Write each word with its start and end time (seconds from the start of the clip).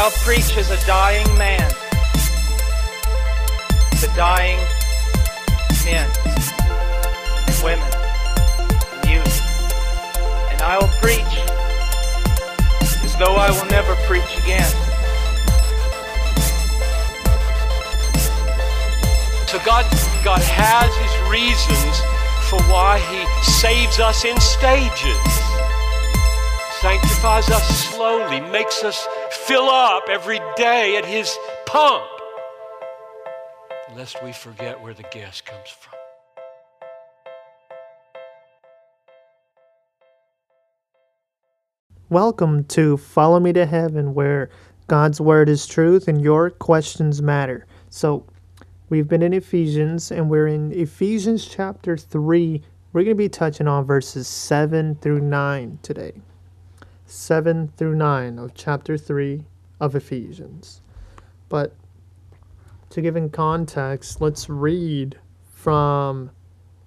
I'll 0.00 0.12
preach 0.22 0.56
as 0.56 0.70
a 0.70 0.86
dying 0.86 1.26
man 1.36 1.68
to 3.98 4.06
dying 4.14 4.60
men, 5.84 6.08
women, 7.64 7.90
and 8.94 9.10
youth. 9.10 9.42
And 10.52 10.62
I 10.62 10.78
will 10.80 10.94
preach 11.02 11.34
as 13.02 13.16
though 13.18 13.34
I 13.34 13.50
will 13.50 13.68
never 13.72 13.96
preach 14.06 14.22
again. 14.38 14.70
So 19.48 19.58
God, 19.66 19.84
God 20.22 20.40
has 20.42 20.94
His 20.94 21.14
reasons 21.28 21.98
for 22.48 22.62
why 22.70 23.00
He 23.10 23.42
saves 23.42 23.98
us 23.98 24.24
in 24.24 24.38
stages, 24.38 25.28
sanctifies 26.80 27.50
us 27.50 27.66
slowly, 27.90 28.40
makes 28.52 28.84
us 28.84 29.04
fill 29.48 29.70
up 29.70 30.10
every 30.10 30.38
day 30.56 30.98
at 30.98 31.06
His 31.06 31.34
pump, 31.64 32.04
lest 33.96 34.22
we 34.22 34.30
forget 34.30 34.78
where 34.78 34.92
the 34.92 35.04
gas 35.04 35.40
comes 35.40 35.70
from. 35.70 35.94
Welcome 42.10 42.64
to 42.64 42.98
Follow 42.98 43.40
Me 43.40 43.54
to 43.54 43.64
Heaven, 43.64 44.12
where 44.12 44.50
God's 44.86 45.18
Word 45.18 45.48
is 45.48 45.66
truth 45.66 46.08
and 46.08 46.20
your 46.20 46.50
questions 46.50 47.22
matter. 47.22 47.64
So, 47.88 48.26
we've 48.90 49.08
been 49.08 49.22
in 49.22 49.32
Ephesians, 49.32 50.10
and 50.10 50.28
we're 50.28 50.48
in 50.48 50.72
Ephesians 50.72 51.46
chapter 51.46 51.96
3. 51.96 52.60
We're 52.92 53.02
going 53.02 53.16
to 53.16 53.18
be 53.18 53.30
touching 53.30 53.66
on 53.66 53.86
verses 53.86 54.28
7 54.28 54.96
through 54.96 55.20
9 55.20 55.78
today. 55.82 56.12
7 57.08 57.72
through 57.76 57.96
9 57.96 58.38
of 58.38 58.54
chapter 58.54 58.98
3 58.98 59.44
of 59.80 59.94
Ephesians. 59.94 60.82
But 61.48 61.74
to 62.90 63.00
give 63.00 63.16
in 63.16 63.30
context, 63.30 64.20
let's 64.20 64.50
read 64.50 65.18
from 65.42 66.30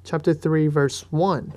chapter 0.03 0.33
3, 0.33 0.67
verse 0.67 1.11
1, 1.11 1.53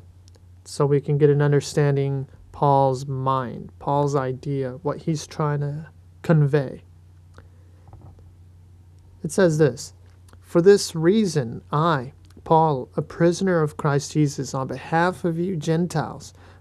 so 0.64 0.86
we 0.86 1.00
can 1.00 1.18
get 1.18 1.28
an 1.28 1.42
understanding 1.42 2.26
Paul's 2.52 3.06
mind, 3.06 3.70
Paul's 3.78 4.16
idea, 4.16 4.78
what 4.82 5.02
he's 5.02 5.26
trying 5.26 5.60
to 5.60 5.88
convey. 6.22 6.82
It 9.22 9.30
says 9.30 9.58
this 9.58 9.92
For 10.40 10.62
this 10.62 10.94
reason, 10.94 11.62
I, 11.70 12.12
Paul, 12.44 12.88
a 12.96 13.02
prisoner 13.02 13.60
of 13.60 13.76
Christ 13.76 14.12
Jesus, 14.12 14.54
on 14.54 14.68
behalf 14.68 15.24
of 15.24 15.38
you 15.38 15.56
Gentiles, 15.56 16.32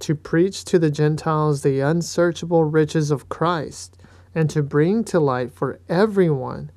to 0.00 0.14
preach 0.14 0.64
to 0.64 0.78
the 0.78 0.90
Gentiles 0.90 1.62
the 1.62 1.80
unsearchable 1.80 2.64
riches 2.64 3.10
of 3.10 3.28
Christ, 3.28 3.96
and 4.34 4.50
to 4.50 4.62
bring 4.62 5.04
to 5.04 5.20
light 5.20 5.52
for 5.52 5.80
everyone 5.88 6.70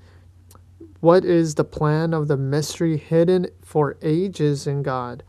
what 1.00 1.26
is 1.26 1.56
the 1.56 1.64
plan 1.64 2.14
of 2.14 2.28
the 2.28 2.38
mystery 2.38 2.98
hidden 2.98 3.48
for 3.62 3.98
ages 4.02 4.68
in 4.68 4.84
God, 4.84 5.24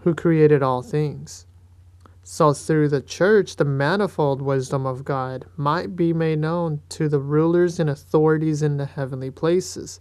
who 0.00 0.14
created 0.14 0.62
all 0.62 0.82
things 0.82 1.46
so 2.32 2.52
through 2.52 2.90
the 2.90 3.00
church, 3.00 3.56
the 3.56 3.64
manifold 3.64 4.40
wisdom 4.40 4.86
of 4.86 5.04
God 5.04 5.46
might 5.56 5.96
be 5.96 6.12
made 6.12 6.38
known 6.38 6.80
to 6.90 7.08
the 7.08 7.18
rulers 7.18 7.80
and 7.80 7.90
authorities 7.90 8.62
in 8.62 8.76
the 8.76 8.86
heavenly 8.86 9.32
places. 9.32 9.98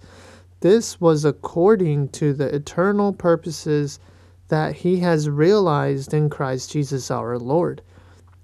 This 0.60 1.02
was 1.02 1.26
according 1.26 2.10
to 2.10 2.34
the 2.34 2.54
eternal 2.54 3.14
purposes 3.14 4.00
that 4.50 4.76
He 4.76 5.00
has 5.00 5.30
realized 5.30 6.14
in 6.14 6.30
Christ 6.30 6.72
Jesus 6.72 7.10
our 7.10 7.40
Lord, 7.40 7.82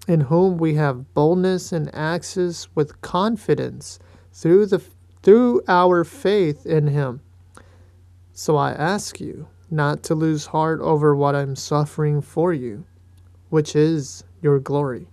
in 0.08 0.22
whom 0.22 0.58
we 0.58 0.76
have 0.76 1.14
boldness 1.14 1.72
and 1.72 1.94
access 1.94 2.68
with 2.74 3.02
confidence 3.02 4.00
through 4.32 4.68
the 4.68 4.82
through 5.22 5.62
our 5.68 6.04
faith 6.04 6.66
in 6.66 6.88
Him. 6.88 7.22
So 8.34 8.56
I 8.58 8.72
ask 8.72 9.20
you 9.20 9.48
not 9.70 10.04
to 10.04 10.16
lose 10.16 10.48
heart 10.48 10.80
over 10.82 11.16
what 11.16 11.36
I'm 11.36 11.56
suffering 11.56 12.22
for 12.22 12.54
you 12.54 12.86
which 13.50 13.74
is 13.76 14.24
your 14.42 14.60
glory. 14.60 15.08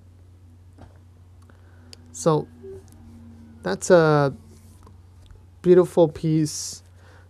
So 2.10 2.48
that's 3.62 3.90
a 3.90 4.34
beautiful 5.62 6.08
piece 6.08 6.82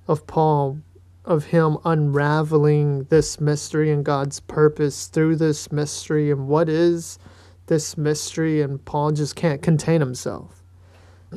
of 0.08 0.26
Paul, 0.26 0.78
of 1.24 1.44
him 1.46 1.78
unraveling 1.84 3.04
this 3.04 3.40
mystery 3.40 3.90
and 3.90 4.04
God's 4.04 4.40
purpose 4.40 5.06
through 5.06 5.36
this 5.36 5.70
mystery 5.70 6.30
and 6.30 6.48
what 6.48 6.68
is 6.68 7.18
this 7.66 7.96
mystery. 7.96 8.60
And 8.60 8.84
Paul 8.84 9.12
just 9.12 9.36
can't 9.36 9.62
contain 9.62 10.00
himself 10.00 10.62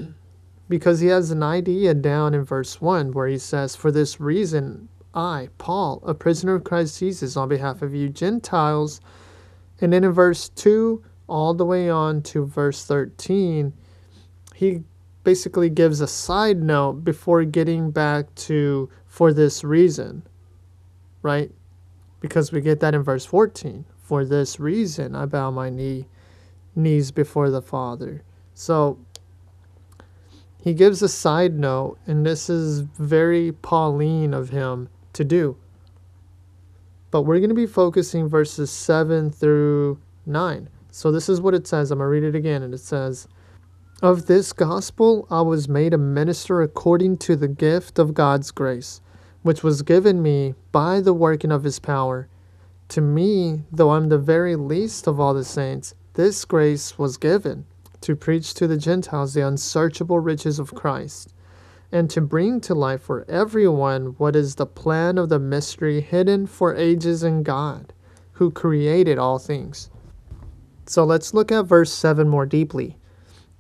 because 0.70 1.00
he 1.00 1.08
has 1.08 1.32
an 1.32 1.44
idea 1.44 1.94
down 1.94 2.34
in 2.34 2.44
verse 2.44 2.82
1 2.82 3.12
where 3.12 3.28
he 3.28 3.38
says, 3.38 3.76
For 3.76 3.92
this 3.92 4.20
reason, 4.20 4.90
I, 5.14 5.50
Paul, 5.58 6.02
a 6.06 6.14
prisoner 6.14 6.56
of 6.56 6.64
Christ 6.64 7.00
Jesus, 7.00 7.38
on 7.38 7.48
behalf 7.48 7.82
of 7.82 7.94
you 7.94 8.10
Gentiles, 8.10 9.00
and 9.80 9.94
then 9.94 10.04
in 10.04 10.12
verse 10.12 10.50
2 10.50 11.04
all 11.28 11.54
the 11.54 11.66
way 11.66 11.90
on 11.90 12.22
to 12.22 12.46
verse 12.46 12.86
13, 12.86 13.74
he 14.54 14.84
basically 15.24 15.70
gives 15.70 16.02
a 16.02 16.08
side 16.08 16.62
note 16.62 17.04
before 17.04 17.44
getting 17.44 17.92
back 17.92 18.34
to 18.36 18.90
for 19.16 19.32
this 19.32 19.64
reason, 19.64 20.22
right? 21.22 21.50
Because 22.20 22.52
we 22.52 22.60
get 22.60 22.82
that 22.82 22.94
in 22.94 23.02
verse 23.02 23.24
14. 23.24 23.86
For 23.98 24.26
this 24.26 24.60
reason, 24.60 25.16
I 25.16 25.26
bow 25.26 25.52
my 25.52 25.70
knee, 25.70 26.06
knees 26.76 27.12
before 27.12 27.50
the 27.50 27.62
Father. 27.62 28.24
So 28.56 29.00
he 30.62 30.74
gives 30.74 31.02
a 31.02 31.08
side 31.08 31.58
note, 31.58 31.98
and 32.06 32.26
this 32.26 32.50
is 32.50 32.82
very 32.82 33.54
Pauline 33.54 34.34
of 34.34 34.50
him 34.50 34.90
to 35.14 35.24
do. 35.24 35.56
But 37.10 37.22
we're 37.22 37.40
going 37.40 37.48
to 37.48 37.56
be 37.56 37.68
focusing 37.68 38.28
verses 38.28 38.70
7 38.70 39.32
through 39.32 39.98
9. 40.26 40.68
So 40.92 41.14
this 41.14 41.30
is 41.30 41.40
what 41.40 41.54
it 41.54 41.68
says. 41.68 41.90
I'm 41.90 42.00
going 42.00 42.08
to 42.08 42.10
read 42.10 42.36
it 42.36 42.38
again. 42.38 42.64
And 42.64 42.74
it 42.74 42.82
says, 42.82 43.30
Of 44.02 44.26
this 44.26 44.52
gospel 44.52 45.26
I 45.32 45.42
was 45.42 45.70
made 45.70 45.94
a 45.94 45.98
minister 45.98 46.62
according 46.62 47.20
to 47.20 47.38
the 47.38 47.48
gift 47.48 47.98
of 47.98 48.14
God's 48.14 48.52
grace, 48.52 49.00
which 49.46 49.62
was 49.62 49.84
given 49.84 50.24
me 50.24 50.56
by 50.72 51.00
the 51.00 51.14
working 51.14 51.52
of 51.52 51.62
his 51.62 51.78
power. 51.78 52.28
To 52.88 53.00
me, 53.00 53.62
though 53.72 53.92
I'm 53.92 54.10
the 54.10 54.18
very 54.18 54.56
least 54.56 55.06
of 55.06 55.20
all 55.20 55.36
the 55.36 55.44
saints, 55.44 55.94
this 56.16 56.44
grace 56.46 56.98
was 56.98 57.18
given 57.18 57.68
to 58.02 58.16
preach 58.16 58.56
to 58.56 58.66
the 58.66 58.76
Gentiles 58.76 59.36
the 59.36 59.46
unsearchable 59.46 60.18
riches 60.18 60.58
of 60.58 60.74
Christ 60.74 61.32
and 61.92 62.10
to 62.10 62.22
bring 62.22 62.60
to 62.62 62.74
light 62.74 63.02
for 63.02 63.24
everyone 63.30 64.16
what 64.18 64.36
is 64.36 64.56
the 64.56 64.66
plan 64.66 65.20
of 65.20 65.30
the 65.30 65.38
mystery 65.38 66.02
hidden 66.02 66.48
for 66.48 66.74
ages 66.74 67.22
in 67.22 67.44
God, 67.44 67.94
who 68.32 68.50
created 68.50 69.20
all 69.20 69.38
things. 69.38 69.92
So 70.88 71.04
let's 71.04 71.36
look 71.36 71.52
at 71.52 71.68
verse 71.68 71.94
7 71.94 72.28
more 72.28 72.48
deeply. 72.48 72.98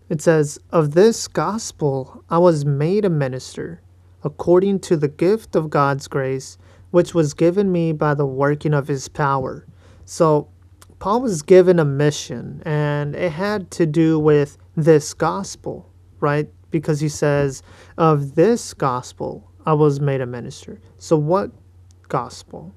It 0.09 0.19
says, 0.19 0.57
Of 0.71 0.95
this 0.95 1.27
gospel 1.27 2.23
I 2.27 2.39
was 2.39 2.65
made 2.65 3.05
a 3.05 3.09
minister, 3.11 3.81
according 4.25 4.79
to 4.81 4.97
the 4.97 5.07
gift 5.07 5.55
of 5.55 5.69
God's 5.69 6.09
grace, 6.09 6.57
which 6.91 7.13
was 7.13 7.33
given 7.33 7.71
me 7.71 7.93
by 7.93 8.13
the 8.13 8.25
working 8.25 8.73
of 8.73 8.89
his 8.89 9.07
power. 9.07 9.65
So 10.03 10.49
Paul 10.99 11.21
was 11.21 11.41
given 11.41 11.79
a 11.79 11.85
mission, 11.85 12.61
and 12.65 13.15
it 13.15 13.31
had 13.31 13.71
to 13.71 13.85
do 13.85 14.19
with 14.19 14.57
this 14.75 15.13
gospel, 15.13 15.89
right? 16.19 16.49
because 16.75 16.99
he 16.99 17.07
says, 17.07 17.63
Of 17.97 18.35
this 18.35 18.73
gospel 18.73 19.49
I 19.65 19.71
was 19.71 20.01
made 20.01 20.19
a 20.19 20.25
minister. 20.25 20.81
So, 20.97 21.15
what 21.15 21.51
gospel? 22.09 22.75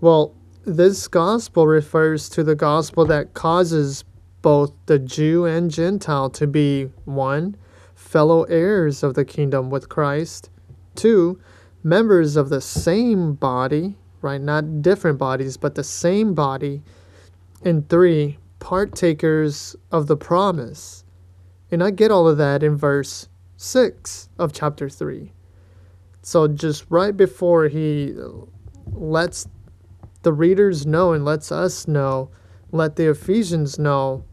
Well, 0.00 0.34
this 0.64 1.08
gospel 1.08 1.66
refers 1.66 2.30
to 2.30 2.42
the 2.42 2.54
gospel 2.54 3.04
that 3.06 3.34
causes 3.34 4.04
both 4.40 4.72
the 4.86 4.98
Jew 4.98 5.44
and 5.44 5.70
Gentile 5.70 6.30
to 6.30 6.46
be 6.46 6.84
one, 7.04 7.56
fellow 7.94 8.44
heirs 8.44 9.02
of 9.02 9.12
the 9.12 9.26
kingdom 9.26 9.68
with 9.68 9.90
Christ, 9.90 10.48
two, 10.94 11.40
members 11.82 12.36
of 12.36 12.48
the 12.48 12.60
same 12.60 13.34
body, 13.34 13.96
right? 14.20 14.40
Not 14.40 14.82
different 14.82 15.18
bodies, 15.18 15.56
but 15.56 15.74
the 15.74 15.84
same 15.84 16.34
body, 16.34 16.82
and 17.64 17.88
three, 17.88 18.38
partakers 18.58 19.74
of 19.90 20.06
the 20.06 20.16
promise. 20.16 21.04
And 21.70 21.82
I 21.82 21.90
get 21.90 22.10
all 22.10 22.28
of 22.28 22.38
that 22.38 22.62
in 22.62 22.76
verse 22.76 23.28
6 23.56 24.28
of 24.38 24.52
chapter 24.52 24.88
3. 24.88 25.32
So 26.22 26.46
just 26.46 26.84
right 26.88 27.16
before 27.16 27.68
he 27.68 28.14
lets 28.92 29.48
the 30.22 30.32
readers 30.32 30.86
know 30.86 31.12
and 31.12 31.24
lets 31.24 31.50
us 31.50 31.88
know, 31.88 32.30
let 32.70 32.96
the 32.96 33.10
Ephesians 33.10 33.78
know 33.78 34.24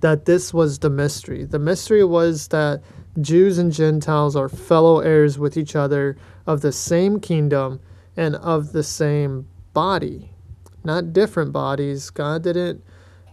that 0.00 0.26
this 0.26 0.52
was 0.52 0.78
the 0.78 0.90
mystery. 0.90 1.44
The 1.44 1.58
mystery 1.58 2.04
was 2.04 2.48
that 2.48 2.82
Jews 3.20 3.58
and 3.58 3.72
Gentiles 3.72 4.36
are 4.36 4.48
fellow 4.48 5.00
heirs 5.00 5.38
with 5.38 5.56
each 5.56 5.74
other 5.74 6.16
of 6.46 6.60
the 6.60 6.72
same 6.72 7.20
kingdom 7.20 7.80
and 8.16 8.36
of 8.36 8.72
the 8.72 8.82
same 8.82 9.48
body, 9.72 10.30
not 10.84 11.12
different 11.12 11.52
bodies. 11.52 12.10
God 12.10 12.42
didn't 12.42 12.82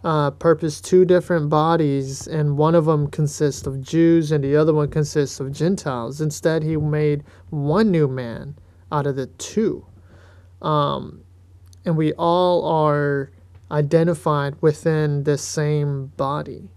uh, 0.04 0.32
purpose 0.32 0.80
two 0.80 1.04
different 1.04 1.50
bodies, 1.50 2.28
and 2.28 2.58
one 2.58 2.76
of 2.76 2.86
them 2.86 3.08
consists 3.08 3.66
of 3.66 3.82
Jews 3.82 4.32
and 4.32 4.44
the 4.44 4.56
other 4.56 4.74
one 4.74 4.90
consists 4.90 5.40
of 5.40 5.52
Gentiles. 5.52 6.22
Instead, 6.22 6.64
He 6.64 6.78
made 6.78 7.24
one 7.50 7.90
new 7.90 8.08
man 8.08 8.56
out 8.92 9.08
of 9.08 9.16
the 9.16 9.26
two. 9.26 9.86
Um, 10.62 11.24
and 11.86 11.98
we 11.98 12.14
all 12.14 12.66
are 12.66 13.32
identified 13.72 14.56
within 14.62 15.24
the 15.24 15.38
same 15.38 16.08
body. 16.18 16.70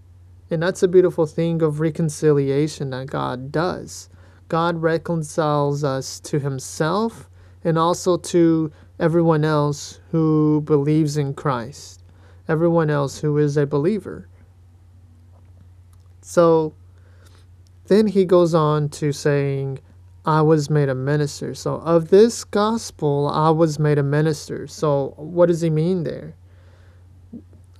And 0.51 0.63
that's 0.63 0.83
a 0.83 0.87
beautiful 0.87 1.25
thing 1.25 1.61
of 1.61 1.79
reconciliation 1.79 2.89
that 2.89 3.07
God 3.07 3.51
does. 3.51 4.09
God 4.47 4.81
reconciles 4.81 5.83
us 5.83 6.19
to 6.21 6.39
Himself 6.39 7.29
and 7.63 7.77
also 7.77 8.17
to 8.17 8.71
everyone 8.99 9.45
else 9.45 9.99
who 10.11 10.61
believes 10.65 11.17
in 11.17 11.33
Christ, 11.33 12.03
everyone 12.47 12.89
else 12.89 13.19
who 13.19 13.37
is 13.37 13.57
a 13.57 13.67
believer. 13.67 14.27
So 16.21 16.73
then 17.87 18.07
he 18.07 18.25
goes 18.25 18.53
on 18.53 18.89
to 18.89 19.11
saying, 19.11 19.79
I 20.25 20.41
was 20.41 20.69
made 20.69 20.89
a 20.89 20.95
minister. 20.95 21.55
So, 21.55 21.75
of 21.75 22.09
this 22.09 22.43
gospel, 22.43 23.27
I 23.27 23.49
was 23.49 23.79
made 23.79 23.97
a 23.97 24.03
minister. 24.03 24.67
So, 24.67 25.13
what 25.17 25.47
does 25.47 25.61
he 25.61 25.69
mean 25.71 26.03
there? 26.03 26.35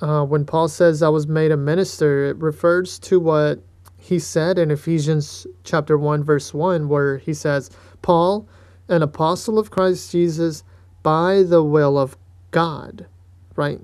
Uh, 0.01 0.23
when 0.23 0.45
Paul 0.45 0.67
says 0.67 1.03
I 1.03 1.09
was 1.09 1.27
made 1.27 1.51
a 1.51 1.57
minister, 1.57 2.25
it 2.25 2.37
refers 2.37 2.99
to 2.99 3.19
what 3.19 3.61
he 3.97 4.17
said 4.17 4.57
in 4.57 4.71
Ephesians 4.71 5.45
chapter 5.63 5.97
1, 5.97 6.23
verse 6.23 6.53
1, 6.53 6.87
where 6.87 7.17
he 7.17 7.33
says, 7.33 7.69
Paul, 8.01 8.47
an 8.87 9.03
apostle 9.03 9.59
of 9.59 9.71
Christ 9.71 10.11
Jesus, 10.11 10.63
by 11.03 11.43
the 11.43 11.63
will 11.63 11.97
of 11.97 12.17
God, 12.51 13.07
right? 13.55 13.79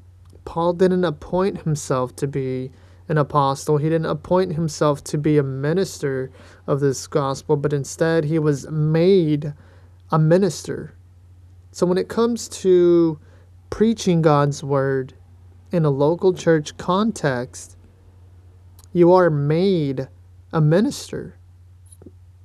Paul 0.46 0.74
didn't 0.74 1.04
appoint 1.04 1.64
himself 1.64 2.16
to 2.18 2.28
be 2.28 2.72
an 3.10 3.18
apostle. 3.18 3.78
He 3.78 3.90
didn't 3.90 4.10
appoint 4.10 4.54
himself 4.54 5.04
to 5.06 5.18
be 5.18 5.38
a 5.38 5.44
minister 5.44 6.32
of 6.66 6.80
this 6.80 7.08
gospel, 7.08 7.58
but 7.58 7.74
instead 7.74 8.26
he 8.26 8.40
was 8.40 8.70
made 8.70 9.54
a 10.12 10.20
minister. 10.20 10.94
So 11.72 11.86
when 11.86 11.98
it 11.98 12.08
comes 12.08 12.48
to 12.50 13.20
preaching 13.70 14.22
God's 14.22 14.64
word 14.64 15.14
in 15.72 15.86
a 15.86 15.90
local 15.90 16.34
church 16.34 16.78
context, 16.78 17.76
you 18.94 19.12
are 19.12 19.30
made 19.30 20.08
a 20.54 20.62
minister. 20.62 21.36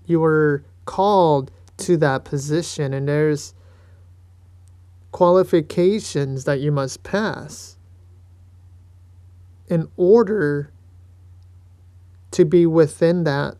You 0.06 0.22
are 0.24 0.64
called 0.84 1.50
to 1.78 1.96
that 1.98 2.24
position, 2.24 2.92
and 2.92 3.08
there's 3.08 3.54
qualifications 5.12 6.44
that 6.44 6.60
you 6.60 6.72
must 6.72 7.02
pass 7.02 7.76
in 9.68 9.88
order 9.96 10.72
to 12.32 12.44
be 12.44 12.66
within 12.66 13.24
that 13.24 13.56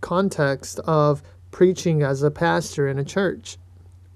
context 0.00 0.78
of 0.80 1.22
preaching 1.50 2.02
as 2.02 2.22
a 2.22 2.30
pastor 2.30 2.88
in 2.88 2.98
a 2.98 3.04
church, 3.04 3.58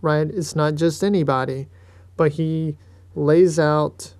right? 0.03 0.29
It's 0.29 0.57
not 0.57 0.75
just 0.75 1.05
anybody, 1.05 1.69
but 2.17 2.33
he 2.33 2.77
lays 3.15 3.59
out 3.59 4.15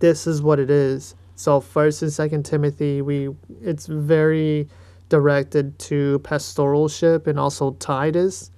this 0.00 0.26
is 0.26 0.42
what 0.42 0.58
it 0.58 0.70
is. 0.70 1.14
So 1.36 1.60
first 1.60 2.02
and 2.02 2.12
second 2.12 2.44
Timothy, 2.44 3.00
we 3.00 3.30
it's 3.62 3.86
very 3.86 4.68
directed 5.08 5.78
to 5.78 6.18
pastoralship 6.20 7.26
and 7.26 7.38
also 7.38 7.72
Titus. 7.72 8.50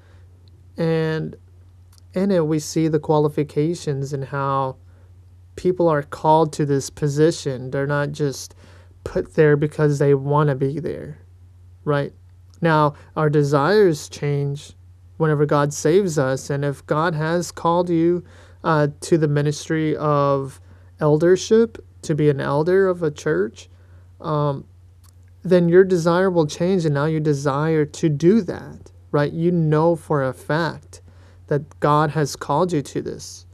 And 0.76 1.36
in 2.14 2.30
it 2.30 2.46
we 2.46 2.58
see 2.58 2.88
the 2.88 2.98
qualifications 2.98 4.12
and 4.12 4.24
how 4.24 4.76
people 5.56 5.88
are 5.88 6.02
called 6.02 6.52
to 6.54 6.66
this 6.66 6.90
position. 6.90 7.70
They're 7.70 7.86
not 7.86 8.12
just 8.12 8.54
put 9.04 9.34
there 9.34 9.56
because 9.56 9.98
they 9.98 10.14
want 10.14 10.48
to 10.48 10.54
be 10.54 10.80
there, 10.80 11.18
right? 11.84 12.12
Now, 12.60 12.94
our 13.16 13.28
desires 13.28 14.08
change 14.08 14.72
whenever 15.16 15.46
God 15.46 15.74
saves 15.74 16.18
us. 16.18 16.50
And 16.50 16.64
if 16.64 16.84
God 16.86 17.14
has 17.14 17.52
called 17.52 17.90
you 17.90 18.24
uh, 18.64 18.88
to 19.00 19.18
the 19.18 19.28
ministry 19.28 19.96
of 19.96 20.60
eldership, 21.02 21.84
to 22.02 22.14
be 22.14 22.30
an 22.30 22.40
elder 22.40 22.88
of 22.88 23.02
a 23.02 23.10
church, 23.10 23.68
um, 24.20 24.64
then 25.42 25.68
your 25.68 25.84
desire 25.84 26.30
will 26.30 26.46
change. 26.46 26.84
And 26.84 26.94
now 26.94 27.04
you 27.04 27.20
desire 27.20 27.84
to 27.84 28.08
do 28.08 28.40
that, 28.42 28.90
right? 29.10 29.32
You 29.32 29.50
know 29.50 29.96
for 29.96 30.22
a 30.24 30.32
fact 30.32 31.02
that 31.48 31.80
God 31.80 32.10
has 32.10 32.36
called 32.36 32.72
you 32.72 32.80
to 32.82 33.02
this. 33.02 33.44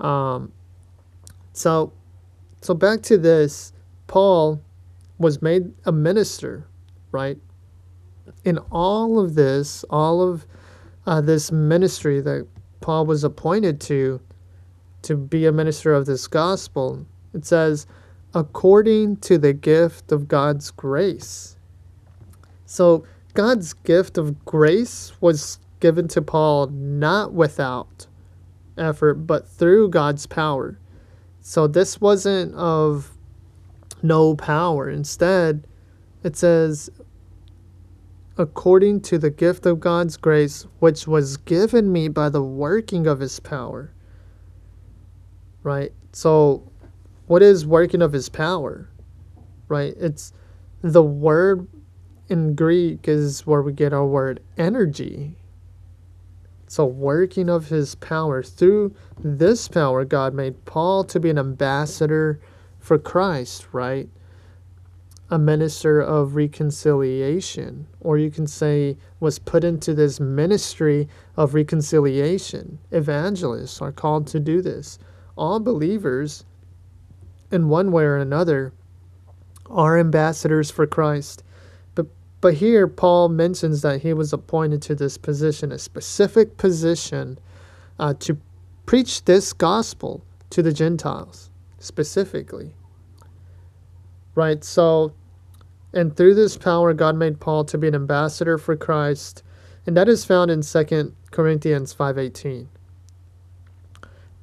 Um, 0.00 0.52
so, 1.52 1.92
so 2.60 2.74
back 2.74 3.02
to 3.02 3.16
this, 3.16 3.72
Paul 4.06 4.60
was 5.18 5.40
made 5.40 5.72
a 5.86 5.92
minister, 5.92 6.66
right? 7.12 7.38
In 8.44 8.58
all 8.70 9.18
of 9.18 9.34
this, 9.34 9.84
all 9.88 10.20
of 10.20 10.46
uh, 11.06 11.20
this 11.20 11.52
ministry 11.52 12.20
that 12.20 12.46
Paul 12.80 13.06
was 13.06 13.24
appointed 13.24 13.80
to, 13.82 14.20
to 15.02 15.16
be 15.16 15.46
a 15.46 15.52
minister 15.52 15.92
of 15.92 16.06
this 16.06 16.26
gospel, 16.26 17.06
it 17.34 17.44
says, 17.44 17.86
according 18.34 19.16
to 19.16 19.38
the 19.38 19.52
gift 19.52 20.12
of 20.12 20.28
God's 20.28 20.70
grace. 20.70 21.56
So, 22.66 23.04
God's 23.34 23.72
gift 23.72 24.18
of 24.18 24.44
grace 24.44 25.12
was 25.20 25.58
given 25.80 26.06
to 26.08 26.22
Paul 26.22 26.66
not 26.68 27.32
without 27.32 28.06
effort, 28.76 29.14
but 29.14 29.48
through 29.48 29.88
God's 29.90 30.26
power. 30.26 30.78
So 31.40 31.66
this 31.66 32.00
wasn't 32.00 32.54
of 32.54 33.10
no 34.02 34.36
power. 34.36 34.88
Instead, 34.88 35.66
it 36.22 36.36
says, 36.36 36.90
according 38.36 39.00
to 39.02 39.18
the 39.18 39.30
gift 39.30 39.66
of 39.66 39.80
God's 39.80 40.16
grace, 40.16 40.66
which 40.78 41.06
was 41.06 41.36
given 41.36 41.92
me 41.92 42.08
by 42.08 42.28
the 42.28 42.42
working 42.42 43.06
of 43.06 43.20
his 43.20 43.40
power. 43.40 43.91
Right? 45.62 45.92
So, 46.12 46.70
what 47.26 47.42
is 47.42 47.66
working 47.66 48.02
of 48.02 48.12
his 48.12 48.28
power? 48.28 48.88
Right? 49.68 49.94
It's 49.96 50.32
the 50.82 51.02
word 51.02 51.68
in 52.28 52.54
Greek 52.54 53.06
is 53.08 53.46
where 53.46 53.62
we 53.62 53.72
get 53.72 53.92
our 53.92 54.06
word 54.06 54.40
energy. 54.56 55.36
So, 56.66 56.86
working 56.86 57.50
of 57.50 57.68
his 57.68 57.94
power, 57.96 58.42
through 58.42 58.94
this 59.22 59.68
power, 59.68 60.06
God 60.06 60.32
made 60.32 60.64
Paul 60.64 61.04
to 61.04 61.20
be 61.20 61.28
an 61.28 61.38
ambassador 61.38 62.40
for 62.78 62.98
Christ, 62.98 63.66
right? 63.72 64.08
A 65.28 65.38
minister 65.38 66.00
of 66.00 66.34
reconciliation, 66.34 67.86
or 68.00 68.16
you 68.16 68.30
can 68.30 68.46
say, 68.46 68.96
was 69.20 69.38
put 69.38 69.64
into 69.64 69.92
this 69.92 70.18
ministry 70.18 71.08
of 71.36 71.52
reconciliation. 71.52 72.78
Evangelists 72.90 73.82
are 73.82 73.92
called 73.92 74.26
to 74.28 74.40
do 74.40 74.62
this. 74.62 74.98
All 75.36 75.60
believers, 75.60 76.44
in 77.50 77.68
one 77.68 77.92
way 77.92 78.04
or 78.04 78.16
another, 78.16 78.72
are 79.70 79.98
ambassadors 79.98 80.70
for 80.70 80.86
Christ. 80.86 81.42
But 81.94 82.06
but 82.40 82.54
here, 82.54 82.86
Paul 82.88 83.28
mentions 83.30 83.82
that 83.82 84.02
he 84.02 84.12
was 84.12 84.32
appointed 84.32 84.82
to 84.82 84.94
this 84.94 85.16
position, 85.18 85.72
a 85.72 85.78
specific 85.78 86.56
position, 86.56 87.38
uh, 87.98 88.14
to 88.20 88.36
preach 88.86 89.24
this 89.24 89.52
gospel 89.52 90.24
to 90.50 90.62
the 90.62 90.72
Gentiles 90.72 91.50
specifically. 91.78 92.74
Right? 94.34 94.64
So, 94.64 95.12
And 95.94 96.16
through 96.16 96.34
this 96.34 96.56
power, 96.56 96.94
God 96.94 97.16
made 97.16 97.40
Paul 97.40 97.64
to 97.66 97.78
be 97.78 97.88
an 97.88 97.94
ambassador 97.94 98.56
for 98.58 98.76
Christ, 98.76 99.42
and 99.86 99.96
that 99.96 100.08
is 100.08 100.24
found 100.24 100.50
in 100.50 100.62
2 100.62 101.14
Corinthians 101.30 101.92
5:18. 101.92 102.68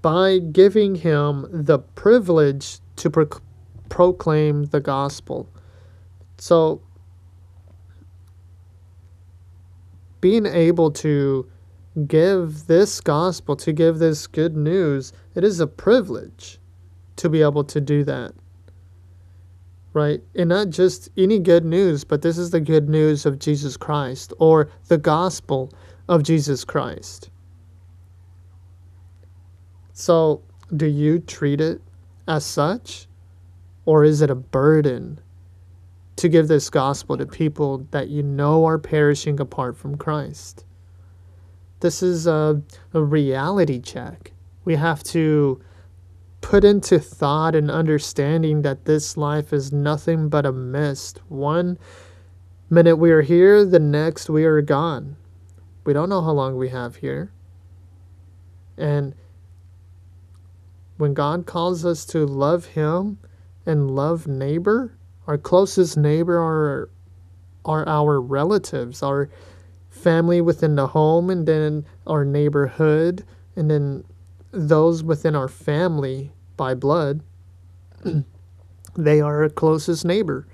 By 0.02 0.40
giving 0.40 0.96
him 0.96 1.48
the 1.52 1.80
privilege 1.80 2.80
to 2.98 3.10
pro- 3.10 3.28
proclaim 3.90 4.66
the 4.66 4.80
gospel. 4.80 5.50
So 6.38 6.82
being 10.22 10.46
able 10.46 10.92
to 10.92 11.50
give 12.08 12.68
this 12.68 13.02
gospel, 13.02 13.56
to 13.58 13.74
give 13.74 14.00
this 14.00 14.28
good 14.28 14.56
news, 14.56 15.12
it 15.36 15.44
is 15.44 15.60
a 15.60 15.68
privilege 15.68 16.60
to 17.18 17.30
be 17.30 17.42
able 17.42 17.64
to 17.66 17.82
do 17.82 18.04
that. 18.06 18.34
Right? 19.94 20.22
And 20.36 20.50
not 20.50 20.70
just 20.70 21.10
any 21.18 21.40
good 21.40 21.66
news, 21.66 22.04
but 22.04 22.22
this 22.22 22.38
is 22.38 22.52
the 22.52 22.60
good 22.60 22.88
news 22.90 23.26
of 23.26 23.40
Jesus 23.40 23.76
Christ 23.76 24.34
or 24.40 24.70
the 24.88 24.98
gospel 24.98 25.74
of 26.08 26.24
Jesus 26.24 26.64
Christ. 26.64 27.30
So, 30.00 30.44
do 30.74 30.86
you 30.86 31.20
treat 31.20 31.60
it 31.60 31.82
as 32.26 32.46
such? 32.46 33.10
Or 33.84 34.06
is 34.06 34.22
it 34.22 34.30
a 34.30 34.36
burden 34.36 35.20
to 36.16 36.30
give 36.30 36.48
this 36.48 36.70
gospel 36.70 37.18
to 37.18 37.26
people 37.26 37.86
that 37.92 38.08
you 38.08 38.24
know 38.24 38.64
are 38.64 38.78
perishing 38.78 39.42
apart 39.42 39.76
from 39.76 39.98
Christ? 39.98 40.64
This 41.82 42.02
is 42.02 42.28
a, 42.28 42.62
a 42.94 43.04
reality 43.04 43.82
check. 43.82 44.32
We 44.64 44.78
have 44.78 45.04
to 45.04 45.62
put 46.40 46.64
into 46.64 46.98
thought 46.98 47.54
and 47.54 47.70
understanding 47.70 48.62
that 48.62 48.86
this 48.86 49.18
life 49.18 49.52
is 49.52 49.74
nothing 49.74 50.30
but 50.30 50.46
a 50.46 50.54
mist. 50.54 51.20
One 51.28 51.78
minute 52.70 52.96
we 52.96 53.12
are 53.12 53.22
here, 53.22 53.66
the 53.66 53.80
next 53.80 54.30
we 54.30 54.46
are 54.46 54.62
gone. 54.62 55.18
We 55.84 55.92
don't 55.92 56.08
know 56.08 56.22
how 56.22 56.32
long 56.32 56.56
we 56.56 56.70
have 56.70 56.96
here. 56.96 57.34
And 58.78 59.14
when 61.00 61.14
God 61.14 61.46
calls 61.46 61.86
us 61.86 62.04
to 62.08 62.26
love 62.26 62.66
Him 62.66 63.20
and 63.66 63.90
love 63.90 64.28
neighbor, 64.28 64.98
our 65.28 65.38
closest 65.38 65.96
neighbor 65.96 66.38
are, 66.38 66.90
are 67.64 67.88
our 67.88 68.20
relatives, 68.20 69.02
our 69.02 69.30
family 69.90 70.42
within 70.42 70.76
the 70.76 70.88
home, 70.88 71.30
and 71.30 71.48
then 71.48 71.86
our 72.06 72.26
neighborhood, 72.26 73.24
and 73.56 73.72
then 73.72 74.04
those 74.52 75.02
within 75.02 75.38
our 75.38 75.48
family 75.48 76.34
by 76.58 76.74
blood. 76.76 77.22
they 78.98 79.22
are 79.22 79.44
our 79.44 79.50
closest 79.50 80.04
neighbor. 80.04 80.48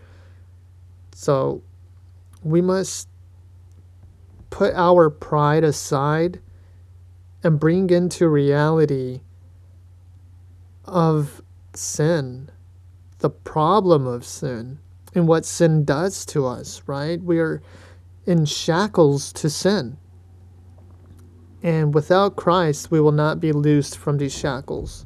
So 1.16 1.64
we 2.44 2.62
must 2.62 3.08
put 4.52 4.76
our 4.76 5.10
pride 5.10 5.64
aside 5.64 6.40
and 7.44 7.60
bring 7.60 7.90
into 7.90 8.28
reality 8.28 9.22
of 10.86 11.42
sin, 11.74 12.50
the 13.20 13.30
problem 13.30 14.08
of 14.08 14.26
sin, 14.26 14.80
and 15.14 15.28
what 15.28 15.46
sin 15.46 15.86
does 15.86 16.26
to 16.28 16.46
us, 16.46 16.82
right? 16.88 17.22
We 17.22 17.40
are 17.40 17.62
in 18.26 18.46
shackles 18.46 19.32
to 19.34 19.50
sin. 19.50 19.98
And 21.64 21.94
without 21.94 22.36
Christ, 22.36 22.92
we 22.92 23.00
will 23.00 23.12
not 23.12 23.40
be 23.40 23.52
loosed 23.52 23.98
from 23.98 24.18
these 24.18 24.38
shackles. 24.38 25.06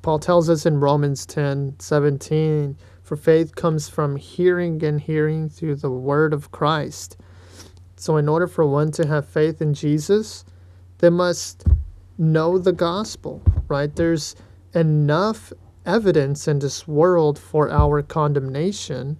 Paul 0.00 0.18
tells 0.18 0.48
us 0.48 0.64
in 0.64 0.80
Romans 0.80 1.26
10 1.26 1.76
17, 1.78 2.78
for 3.02 3.16
faith 3.16 3.54
comes 3.54 3.88
from 3.88 4.16
hearing 4.16 4.82
and 4.84 5.00
hearing 5.00 5.48
through 5.48 5.76
the 5.76 5.90
word 5.90 6.32
of 6.32 6.50
Christ. 6.50 7.16
So, 7.96 8.16
in 8.16 8.28
order 8.28 8.46
for 8.46 8.64
one 8.64 8.90
to 8.92 9.06
have 9.06 9.28
faith 9.28 9.60
in 9.60 9.74
Jesus, 9.74 10.44
they 10.98 11.10
must 11.10 11.64
know 12.18 12.58
the 12.58 12.72
gospel, 12.72 13.40
right? 13.68 13.94
There's 13.94 14.34
enough 14.74 15.52
evidence 15.86 16.46
in 16.48 16.58
this 16.58 16.86
world 16.86 17.38
for 17.38 17.70
our 17.70 18.02
condemnation, 18.02 19.18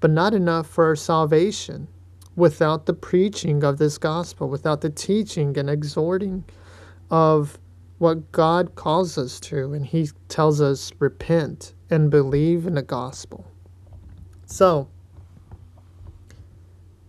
but 0.00 0.10
not 0.10 0.32
enough 0.32 0.66
for 0.66 0.86
our 0.86 0.96
salvation 0.96 1.88
without 2.36 2.86
the 2.86 2.94
preaching 2.94 3.64
of 3.64 3.78
this 3.78 3.98
gospel, 3.98 4.48
without 4.48 4.80
the 4.80 4.90
teaching 4.90 5.56
and 5.58 5.68
exhorting 5.68 6.44
of 7.10 7.58
what 7.98 8.30
God 8.30 8.74
calls 8.74 9.18
us 9.18 9.40
to. 9.40 9.72
And 9.72 9.84
He 9.84 10.10
tells 10.28 10.60
us, 10.60 10.92
repent 10.98 11.74
and 11.90 12.10
believe 12.10 12.66
in 12.66 12.74
the 12.74 12.82
gospel. 12.82 13.46
So, 14.44 14.88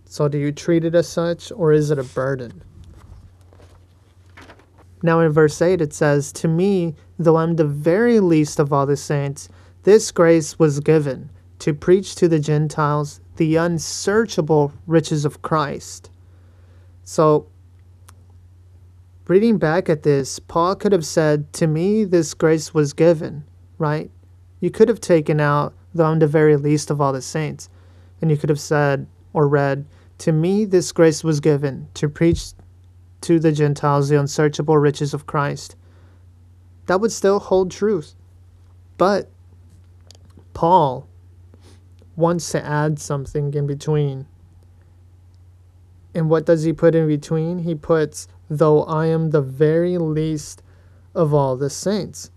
so 0.06 0.28
do 0.28 0.38
you 0.38 0.50
treat 0.50 0.84
it 0.84 0.94
as 0.94 1.08
such, 1.08 1.52
or 1.52 1.72
is 1.72 1.90
it 1.90 1.98
a 1.98 2.04
burden? 2.04 2.62
Now, 5.02 5.20
in 5.20 5.30
verse 5.32 5.60
8, 5.62 5.80
it 5.80 5.92
says, 5.92 6.32
To 6.32 6.48
me, 6.48 6.94
though 7.18 7.36
I'm 7.36 7.56
the 7.56 7.64
very 7.64 8.20
least 8.20 8.58
of 8.58 8.72
all 8.72 8.86
the 8.86 8.96
saints, 8.96 9.48
this 9.84 10.10
grace 10.10 10.58
was 10.58 10.80
given 10.80 11.30
to 11.60 11.74
preach 11.74 12.14
to 12.16 12.28
the 12.28 12.40
Gentiles 12.40 13.20
the 13.36 13.56
unsearchable 13.56 14.72
riches 14.86 15.24
of 15.24 15.42
Christ. 15.42 16.10
So, 17.04 17.46
reading 19.28 19.58
back 19.58 19.88
at 19.88 20.02
this, 20.02 20.38
Paul 20.38 20.74
could 20.74 20.92
have 20.92 21.06
said, 21.06 21.52
To 21.54 21.66
me, 21.66 22.04
this 22.04 22.34
grace 22.34 22.74
was 22.74 22.92
given, 22.92 23.44
right? 23.78 24.10
You 24.60 24.70
could 24.70 24.88
have 24.88 25.00
taken 25.00 25.40
out, 25.40 25.74
though 25.94 26.06
I'm 26.06 26.18
the 26.18 26.26
very 26.26 26.56
least 26.56 26.90
of 26.90 27.00
all 27.00 27.12
the 27.12 27.22
saints, 27.22 27.68
and 28.20 28.30
you 28.30 28.36
could 28.36 28.50
have 28.50 28.60
said 28.60 29.06
or 29.32 29.46
read, 29.46 29.86
To 30.18 30.32
me, 30.32 30.64
this 30.64 30.90
grace 30.90 31.22
was 31.22 31.38
given 31.38 31.88
to 31.94 32.08
preach 32.08 32.52
to 33.22 33.38
the 33.38 33.52
Gentiles 33.52 34.08
the 34.08 34.18
unsearchable 34.18 34.78
riches 34.78 35.14
of 35.14 35.26
Christ. 35.26 35.76
That 36.86 37.00
would 37.00 37.12
still 37.12 37.38
hold 37.38 37.70
truth. 37.70 38.14
But 38.96 39.30
Paul 40.54 41.08
wants 42.16 42.50
to 42.50 42.64
add 42.64 42.98
something 42.98 43.54
in 43.54 43.66
between. 43.66 44.26
And 46.14 46.28
what 46.28 46.46
does 46.46 46.64
he 46.64 46.72
put 46.72 46.94
in 46.94 47.06
between? 47.06 47.60
He 47.60 47.74
puts, 47.74 48.26
though 48.50 48.82
I 48.84 49.06
am 49.06 49.30
the 49.30 49.40
very 49.40 49.98
least 49.98 50.62
of 51.14 51.32
all 51.32 51.56
the 51.56 51.70
saints. 51.70 52.30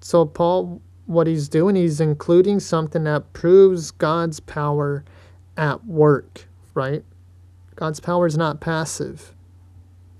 So, 0.00 0.24
Paul, 0.24 0.80
what 1.06 1.26
he's 1.26 1.48
doing, 1.48 1.74
he's 1.74 2.00
including 2.00 2.60
something 2.60 3.04
that 3.04 3.32
proves 3.32 3.90
God's 3.90 4.38
power 4.40 5.04
at 5.56 5.84
work, 5.84 6.46
right? 6.74 7.04
God's 7.74 8.00
power 8.00 8.26
is 8.26 8.36
not 8.36 8.60
passive, 8.60 9.34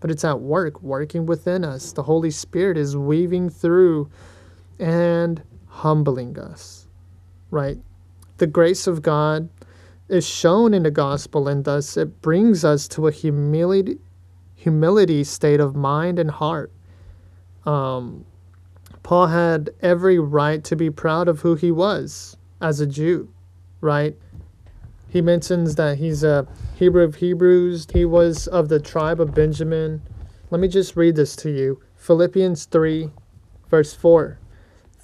but 0.00 0.10
it's 0.10 0.24
at 0.24 0.40
work, 0.40 0.82
working 0.82 1.26
within 1.26 1.64
us. 1.64 1.92
The 1.92 2.02
Holy 2.02 2.30
Spirit 2.30 2.76
is 2.76 2.96
weaving 2.96 3.50
through 3.50 4.10
and 4.78 5.42
humbling 5.66 6.38
us, 6.38 6.86
right? 7.50 7.78
The 8.38 8.46
grace 8.46 8.86
of 8.86 9.02
God 9.02 9.48
is 10.08 10.26
shown 10.26 10.74
in 10.74 10.82
the 10.82 10.90
gospel, 10.90 11.48
and 11.48 11.64
thus 11.64 11.96
it 11.96 12.20
brings 12.22 12.64
us 12.64 12.86
to 12.88 13.08
a 13.08 13.12
humility, 13.12 13.98
humility 14.54 15.24
state 15.24 15.60
of 15.60 15.74
mind 15.74 16.18
and 16.18 16.30
heart. 16.30 16.70
Um, 17.64 18.24
Paul 19.02 19.28
had 19.28 19.70
every 19.80 20.18
right 20.18 20.62
to 20.64 20.76
be 20.76 20.90
proud 20.90 21.28
of 21.28 21.40
who 21.40 21.54
he 21.54 21.70
was 21.70 22.36
as 22.60 22.80
a 22.80 22.86
Jew, 22.86 23.28
right? 23.80 24.16
He 25.08 25.20
mentions 25.20 25.76
that 25.76 25.98
he's 25.98 26.22
a 26.24 26.46
Hebrew 26.76 27.02
of 27.02 27.16
Hebrews. 27.16 27.86
He 27.92 28.04
was 28.04 28.46
of 28.46 28.68
the 28.68 28.80
tribe 28.80 29.20
of 29.20 29.34
Benjamin. 29.34 30.02
Let 30.50 30.60
me 30.60 30.68
just 30.68 30.96
read 30.96 31.16
this 31.16 31.36
to 31.36 31.50
you 31.50 31.80
Philippians 31.96 32.66
3, 32.66 33.10
verse 33.70 33.94
4. 33.94 34.38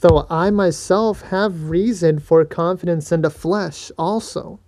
Though 0.00 0.26
I 0.28 0.50
myself 0.50 1.22
have 1.22 1.70
reason 1.70 2.18
for 2.18 2.44
confidence 2.44 3.12
in 3.12 3.22
the 3.22 3.30
flesh 3.30 3.90
also. 3.96 4.58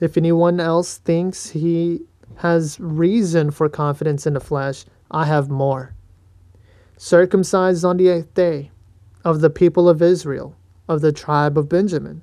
If 0.00 0.16
anyone 0.16 0.60
else 0.60 0.98
thinks 0.98 1.50
he 1.50 2.00
has 2.36 2.78
reason 2.80 3.50
for 3.50 3.68
confidence 3.68 4.26
in 4.26 4.34
the 4.34 4.40
flesh, 4.40 4.84
I 5.10 5.24
have 5.24 5.48
more 5.48 5.94
circumcised 6.96 7.84
on 7.84 7.96
the 7.96 8.08
eighth 8.08 8.34
day, 8.34 8.70
of 9.24 9.40
the 9.40 9.50
people 9.50 9.88
of 9.88 10.02
Israel, 10.02 10.56
of 10.88 11.00
the 11.00 11.12
tribe 11.12 11.58
of 11.58 11.68
Benjamin, 11.68 12.22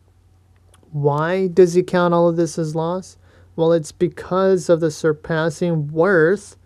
why 0.91 1.47
does 1.47 1.73
he 1.73 1.83
count 1.83 2.13
all 2.13 2.27
of 2.27 2.35
this 2.35 2.59
as 2.59 2.75
loss? 2.75 3.17
Well, 3.55 3.71
it's 3.71 3.91
because 3.91 4.69
of 4.69 4.81
the 4.81 4.91
surpassing 4.91 5.87
worth, 5.89 6.57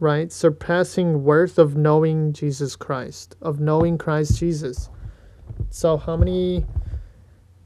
right? 0.00 0.32
Surpassing 0.32 1.24
worth 1.24 1.58
of 1.58 1.76
knowing 1.76 2.32
Jesus 2.32 2.74
Christ, 2.74 3.36
of 3.42 3.60
knowing 3.60 3.98
Christ 3.98 4.38
Jesus. 4.38 4.88
So, 5.70 5.98
how 5.98 6.16
many 6.16 6.64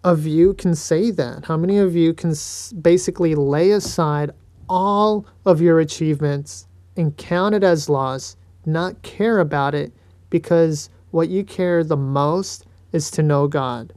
of 0.02 0.26
you 0.26 0.54
can 0.54 0.74
say 0.74 1.10
that? 1.12 1.44
How 1.44 1.56
many 1.56 1.78
of 1.78 1.94
you 1.94 2.12
can 2.12 2.34
basically 2.80 3.34
lay 3.34 3.70
aside 3.70 4.32
all 4.68 5.26
of 5.44 5.60
your 5.60 5.78
achievements 5.78 6.66
and 6.96 7.16
count 7.16 7.54
it 7.54 7.62
as 7.62 7.88
loss, 7.88 8.36
not 8.64 9.02
care 9.02 9.38
about 9.38 9.74
it, 9.74 9.92
because 10.28 10.90
what 11.12 11.28
you 11.28 11.44
care 11.44 11.84
the 11.84 11.96
most 11.96 12.66
is 12.92 13.10
to 13.12 13.22
know 13.22 13.46
God 13.46 13.92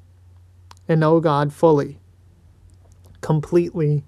and 0.90 1.00
know 1.00 1.20
God 1.22 1.54
fully, 1.54 2.00
completely. 3.22 4.04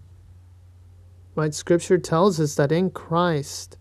Right? 1.36 1.54
Scripture 1.54 1.98
tells 1.98 2.40
us 2.40 2.56
that 2.56 2.74
in 2.74 2.90
Christ 2.90 3.78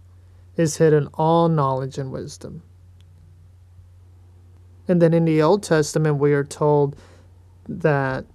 is 0.57 0.77
hidden 0.77 1.09
all 1.15 1.49
knowledge 1.49 1.99
and 1.99 2.13
wisdom. 2.13 2.63
And 4.87 5.01
then 5.01 5.15
in 5.15 5.25
the 5.25 5.41
Old 5.43 5.63
Testament, 5.63 6.19
we 6.19 6.33
are 6.33 6.45
told 6.45 6.95
that 7.69 8.27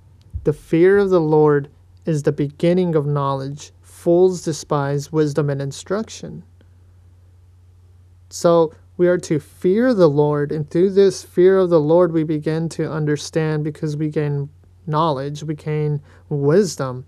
the 0.43 0.53
fear 0.53 0.97
of 0.97 1.09
the 1.09 1.21
Lord 1.21 1.69
is 2.05 2.23
the 2.23 2.31
beginning 2.31 2.95
of 2.95 3.05
knowledge. 3.05 3.71
Fools 3.81 4.43
despise 4.43 5.11
wisdom 5.11 5.49
and 5.49 5.61
instruction. 5.61 6.43
So 8.29 8.73
we 8.97 9.07
are 9.07 9.17
to 9.17 9.39
fear 9.39 9.93
the 9.93 10.09
Lord, 10.09 10.51
and 10.51 10.69
through 10.69 10.91
this 10.91 11.23
fear 11.23 11.57
of 11.57 11.69
the 11.69 11.81
Lord, 11.81 12.13
we 12.13 12.23
begin 12.23 12.69
to 12.69 12.89
understand 12.89 13.63
because 13.63 13.97
we 13.97 14.09
gain 14.09 14.49
knowledge, 14.87 15.43
we 15.43 15.55
gain 15.55 16.01
wisdom. 16.29 17.05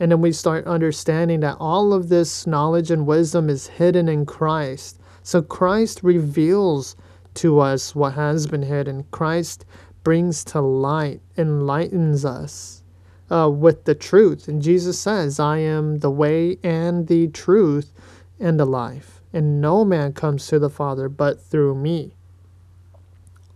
And 0.00 0.10
then 0.10 0.20
we 0.20 0.32
start 0.32 0.66
understanding 0.66 1.40
that 1.40 1.56
all 1.60 1.92
of 1.92 2.08
this 2.08 2.46
knowledge 2.46 2.90
and 2.90 3.06
wisdom 3.06 3.48
is 3.48 3.68
hidden 3.68 4.08
in 4.08 4.26
Christ. 4.26 4.98
So 5.22 5.40
Christ 5.40 6.02
reveals 6.02 6.96
to 7.34 7.60
us 7.60 7.94
what 7.94 8.14
has 8.14 8.46
been 8.46 8.62
hidden. 8.62 9.04
Christ 9.10 9.64
brings 10.02 10.44
to 10.44 10.60
light, 10.60 11.20
enlightens 11.36 12.24
us 12.24 12.82
uh, 13.30 13.50
with 13.50 13.84
the 13.84 13.94
truth. 13.94 14.48
And 14.48 14.62
Jesus 14.62 14.98
says, 14.98 15.40
I 15.40 15.58
am 15.58 15.98
the 15.98 16.10
way 16.10 16.58
and 16.62 17.06
the 17.06 17.28
truth 17.28 17.92
and 18.38 18.58
the 18.60 18.66
life. 18.66 19.22
And 19.32 19.60
no 19.60 19.84
man 19.84 20.12
comes 20.12 20.46
to 20.48 20.58
the 20.58 20.70
Father 20.70 21.08
but 21.08 21.40
through 21.40 21.74
me. 21.74 22.14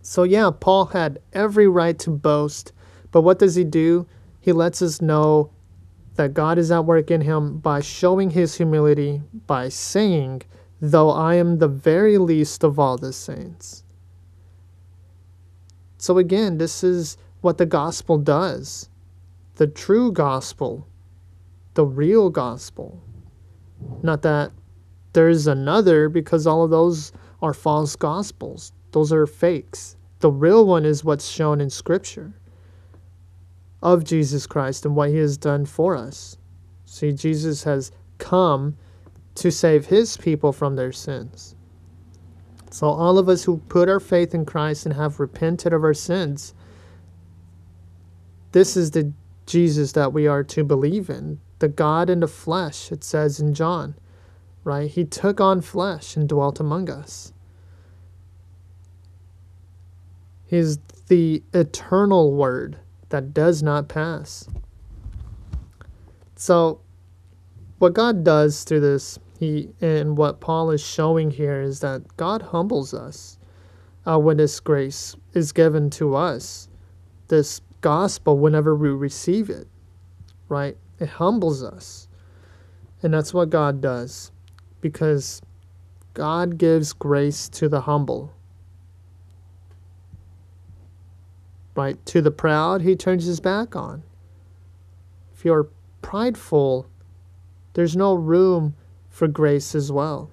So, 0.01 0.23
yeah, 0.23 0.49
Paul 0.57 0.85
had 0.85 1.19
every 1.33 1.67
right 1.67 1.97
to 1.99 2.09
boast. 2.09 2.73
But 3.11 3.21
what 3.21 3.39
does 3.39 3.55
he 3.55 3.63
do? 3.63 4.07
He 4.39 4.51
lets 4.51 4.81
us 4.81 5.01
know 5.01 5.51
that 6.15 6.33
God 6.33 6.57
is 6.57 6.71
at 6.71 6.85
work 6.85 7.11
in 7.11 7.21
him 7.21 7.59
by 7.59 7.81
showing 7.81 8.31
his 8.31 8.55
humility, 8.55 9.21
by 9.47 9.69
saying, 9.69 10.43
Though 10.81 11.09
I 11.09 11.35
am 11.35 11.57
the 11.57 11.67
very 11.67 12.17
least 12.17 12.63
of 12.63 12.79
all 12.79 12.97
the 12.97 13.11
saints. 13.11 13.83
So, 15.97 16.17
again, 16.17 16.57
this 16.57 16.83
is 16.83 17.17
what 17.41 17.57
the 17.57 17.65
gospel 17.65 18.17
does 18.17 18.89
the 19.55 19.67
true 19.67 20.09
gospel, 20.11 20.87
the 21.73 21.85
real 21.85 22.29
gospel. 22.29 23.03
Not 24.01 24.21
that 24.21 24.51
there's 25.11 25.47
another, 25.47 26.07
because 26.07 26.47
all 26.47 26.63
of 26.63 26.69
those 26.69 27.11
are 27.41 27.53
false 27.53 27.97
gospels, 27.97 28.71
those 28.91 29.11
are 29.11 29.27
fakes. 29.27 29.97
The 30.19 30.31
real 30.31 30.65
one 30.65 30.85
is 30.85 31.03
what's 31.03 31.27
shown 31.27 31.59
in 31.59 31.69
Scripture 31.69 32.33
of 33.81 34.03
Jesus 34.03 34.45
Christ 34.45 34.85
and 34.85 34.95
what 34.95 35.09
he 35.09 35.17
has 35.17 35.37
done 35.37 35.65
for 35.65 35.95
us. 35.95 36.37
See, 36.85 37.11
Jesus 37.11 37.63
has 37.63 37.91
come 38.17 38.75
to 39.35 39.51
save 39.51 39.85
his 39.85 40.17
people 40.17 40.51
from 40.51 40.75
their 40.75 40.91
sins. 40.91 41.55
So, 42.71 42.87
all 42.87 43.17
of 43.17 43.29
us 43.29 43.43
who 43.43 43.57
put 43.69 43.89
our 43.89 43.99
faith 43.99 44.35
in 44.35 44.45
Christ 44.45 44.85
and 44.85 44.95
have 44.95 45.19
repented 45.19 45.73
of 45.73 45.83
our 45.83 45.93
sins, 45.93 46.53
this 48.51 48.75
is 48.77 48.91
the 48.91 49.13
Jesus 49.45 49.93
that 49.93 50.13
we 50.13 50.27
are 50.27 50.43
to 50.43 50.63
believe 50.63 51.09
in. 51.09 51.39
The 51.59 51.67
God 51.67 52.09
in 52.09 52.19
the 52.19 52.27
flesh, 52.27 52.91
it 52.91 53.03
says 53.03 53.39
in 53.39 53.53
John, 53.53 53.95
right? 54.63 54.89
He 54.89 55.03
took 55.03 55.41
on 55.41 55.61
flesh 55.61 56.15
and 56.15 56.29
dwelt 56.29 56.59
among 56.59 56.89
us. 56.89 57.33
He's 60.45 60.77
the 61.07 61.43
eternal 61.53 62.33
word 62.33 62.79
that 63.09 63.33
does 63.33 63.61
not 63.61 63.87
pass. 63.87 64.47
So, 66.35 66.81
what 67.79 67.93
God 67.93 68.23
does 68.23 68.63
through 68.63 68.81
this 68.81 69.19
he 69.39 69.69
and 69.79 70.17
what 70.17 70.41
Paul 70.41 70.69
is 70.71 70.85
showing 70.85 71.31
here 71.31 71.61
is 71.61 71.79
that 71.79 72.17
God 72.17 72.41
humbles 72.41 72.93
us 72.93 73.37
uh, 74.05 74.19
when 74.19 74.35
this 74.35 74.59
grace 74.59 75.15
is 75.33 75.53
given 75.53 75.89
to 75.91 76.15
us. 76.15 76.67
This 77.29 77.61
gospel, 77.79 78.37
whenever 78.37 78.75
we 78.75 78.89
receive 78.89 79.49
it, 79.49 79.67
right? 80.49 80.75
It 80.99 81.07
humbles 81.07 81.63
us. 81.63 82.09
And 83.01 83.13
that's 83.13 83.33
what 83.33 83.49
God 83.49 83.79
does 83.79 84.33
because 84.81 85.41
God 86.13 86.57
gives 86.57 86.91
grace 86.91 87.47
to 87.49 87.69
the 87.69 87.81
humble. 87.81 88.33
Right? 91.75 92.03
To 92.07 92.21
the 92.21 92.31
proud, 92.31 92.81
he 92.81 92.95
turns 92.95 93.25
his 93.25 93.39
back 93.39 93.75
on. 93.75 94.03
If 95.33 95.45
you're 95.45 95.69
prideful, 96.01 96.87
there's 97.73 97.95
no 97.95 98.13
room 98.13 98.75
for 99.09 99.27
grace 99.27 99.75
as 99.75 99.91
well. 99.91 100.31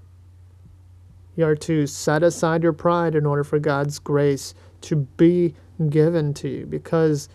You 1.37 1.45
are 1.45 1.57
to 1.57 1.87
set 1.87 2.23
aside 2.23 2.63
your 2.63 2.73
pride 2.73 3.15
in 3.15 3.27
order 3.27 3.45
for 3.45 3.59
God's 3.59 3.99
grace 3.99 4.55
to 4.83 4.97
be 4.97 5.55
given 5.91 6.33
to 6.35 6.49
you 6.49 6.67
because 6.67 7.29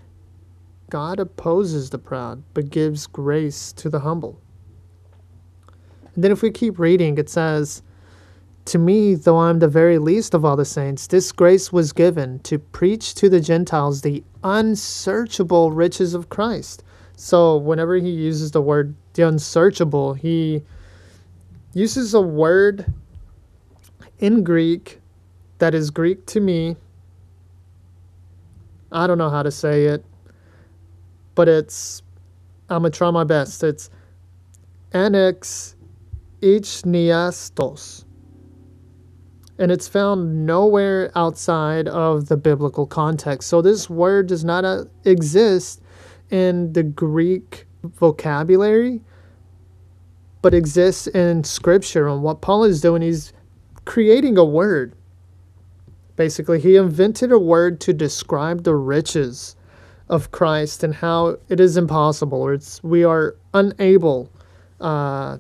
God 0.90 1.20
opposes 1.20 1.90
the 1.90 2.00
proud 2.00 2.44
but 2.54 2.70
gives 2.70 3.08
grace 3.08 3.72
to 3.74 3.90
the 3.90 4.00
humble. 4.00 4.40
And 6.16 6.24
then 6.24 6.32
if 6.32 6.42
we 6.42 6.52
keep 6.52 6.80
reading, 6.80 7.18
it 7.18 7.30
says, 7.30 7.84
To 8.66 8.78
me, 8.78 9.16
though 9.16 9.40
I'm 9.40 9.60
the 9.60 9.68
very 9.68 9.98
least 9.98 10.34
of 10.34 10.46
all 10.46 10.56
the 10.56 10.66
saints, 10.66 11.08
this 11.08 11.32
grace 11.32 11.74
was 11.74 11.94
given 11.94 12.40
to 12.40 12.60
preach 12.60 13.16
to 13.16 13.28
the 13.28 13.42
Gentiles 13.42 14.02
the 14.02 14.24
unsearchable 14.44 15.72
riches 15.72 16.14
of 16.14 16.30
Christ. 16.30 16.84
So 17.16 17.58
whenever 17.58 17.96
he 17.96 18.10
uses 18.10 18.52
the 18.52 18.62
word 18.62 18.96
the 19.14 19.28
unsearchable, 19.28 20.14
he 20.14 20.64
uses 21.74 22.14
a 22.14 22.22
word 22.22 22.86
in 24.20 24.44
Greek 24.44 25.00
that 25.58 25.76
is 25.76 25.90
Greek 25.92 26.26
to 26.28 26.40
me. 26.40 26.76
I 28.92 29.08
don't 29.08 29.18
know 29.18 29.30
how 29.30 29.44
to 29.44 29.52
say 29.52 29.86
it, 29.86 30.04
but 31.36 31.48
it's, 31.48 32.02
I'm 32.70 32.82
going 32.82 32.92
to 32.92 32.98
try 32.98 33.12
my 33.12 33.24
best. 33.24 33.64
It's 33.64 33.90
annex 34.94 35.76
ichniastos. 36.42 38.06
And 39.62 39.72
it's 39.72 39.88
found 39.88 40.46
nowhere 40.46 41.12
outside 41.16 41.88
of 41.88 42.28
the 42.28 42.36
biblical 42.36 42.86
context. 42.86 43.48
So 43.48 43.62
this 43.62 43.90
word 43.90 44.28
does 44.28 44.44
not 44.44 44.66
uh, 44.66 44.86
exist 45.06 45.82
in 46.30 46.74
the 46.74 46.84
Greek 46.84 47.68
vocabulary 47.84 49.02
but 50.42 50.54
exists 50.54 51.08
in 51.08 51.44
Scripture. 51.44 52.08
And 52.08 52.24
what 52.24 52.42
Paul 52.42 52.64
is 52.64 52.82
doing, 52.82 53.02
he's 53.02 53.34
creating 53.86 54.38
a 54.38 54.46
word. 54.46 54.96
Basically, 56.16 56.60
he 56.60 56.76
invented 56.76 57.32
a 57.32 57.40
word 57.40 57.80
to 57.82 57.94
describe 57.94 58.64
the 58.64 58.76
riches 58.76 59.56
of 60.10 60.32
Christ 60.32 60.84
and 60.84 60.94
how 60.94 61.38
it 61.48 61.60
is 61.60 61.78
impossible, 61.78 62.42
or 62.42 62.54
it's 62.54 62.84
we 62.84 63.04
are 63.04 63.36
unable 63.54 64.30
uh, 64.80 65.38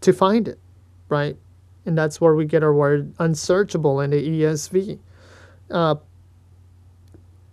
to 0.00 0.12
find 0.12 0.48
it, 0.48 0.58
right? 1.08 1.36
And 1.84 1.98
that's 1.98 2.20
where 2.20 2.34
we 2.34 2.44
get 2.44 2.62
our 2.62 2.74
word 2.74 3.12
unsearchable 3.18 4.00
in 4.00 4.10
the 4.10 4.16
ESV. 4.16 4.98
Uh, 5.70 5.96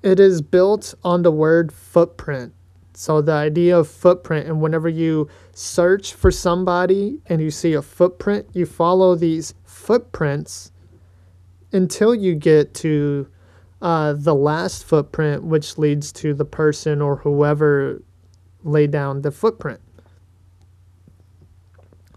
it 0.03 0.19
is 0.19 0.41
built 0.41 0.93
on 1.03 1.23
the 1.23 1.31
word 1.31 1.71
footprint. 1.71 2.53
So 2.93 3.21
the 3.21 3.33
idea 3.33 3.77
of 3.77 3.87
footprint, 3.87 4.47
and 4.47 4.61
whenever 4.61 4.89
you 4.89 5.29
search 5.53 6.13
for 6.13 6.31
somebody 6.31 7.19
and 7.27 7.41
you 7.41 7.49
see 7.49 7.73
a 7.73 7.81
footprint, 7.81 8.47
you 8.53 8.65
follow 8.65 9.15
these 9.15 9.53
footprints 9.63 10.71
until 11.71 12.13
you 12.13 12.35
get 12.35 12.73
to 12.75 13.27
uh, 13.81 14.13
the 14.13 14.35
last 14.35 14.83
footprint, 14.83 15.43
which 15.43 15.77
leads 15.77 16.11
to 16.11 16.33
the 16.33 16.45
person 16.45 17.01
or 17.01 17.17
whoever 17.17 18.01
laid 18.63 18.91
down 18.91 19.21
the 19.21 19.31
footprint. 19.31 19.79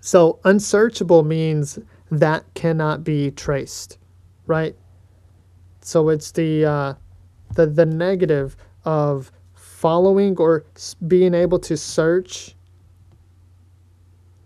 So 0.00 0.40
unsearchable 0.44 1.22
means 1.22 1.78
that 2.12 2.44
cannot 2.54 3.02
be 3.04 3.30
traced, 3.30 3.98
right? 4.46 4.76
So 5.80 6.10
it's 6.10 6.30
the 6.30 6.64
uh, 6.64 6.94
the, 7.54 7.66
the 7.66 7.86
negative 7.86 8.56
of 8.84 9.32
following 9.54 10.36
or 10.36 10.64
being 11.06 11.34
able 11.34 11.58
to 11.58 11.76
search 11.76 12.54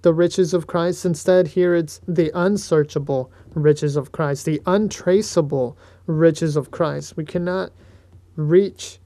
the 0.02 0.14
riches 0.14 0.54
of 0.54 0.68
Christ. 0.68 1.04
Instead, 1.04 1.48
here 1.48 1.74
it's 1.74 2.00
the 2.06 2.30
unsearchable 2.34 3.32
riches 3.54 3.96
of 3.96 4.12
Christ, 4.12 4.44
the 4.44 4.62
untraceable 4.66 5.76
riches 6.06 6.56
of 6.56 6.70
Christ. 6.70 7.16
We 7.16 7.24
cannot 7.24 7.72
reach 8.36 9.00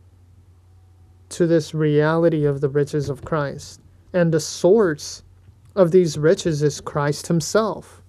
to 1.30 1.46
this 1.46 1.72
reality 1.72 2.44
of 2.44 2.60
the 2.60 2.68
riches 2.68 3.08
of 3.08 3.24
Christ. 3.24 3.80
And 4.12 4.32
the 4.32 4.40
source 4.40 5.22
of 5.74 5.92
these 5.92 6.18
riches 6.18 6.62
is 6.62 6.80
Christ 6.80 7.28
Himself. 7.28 7.99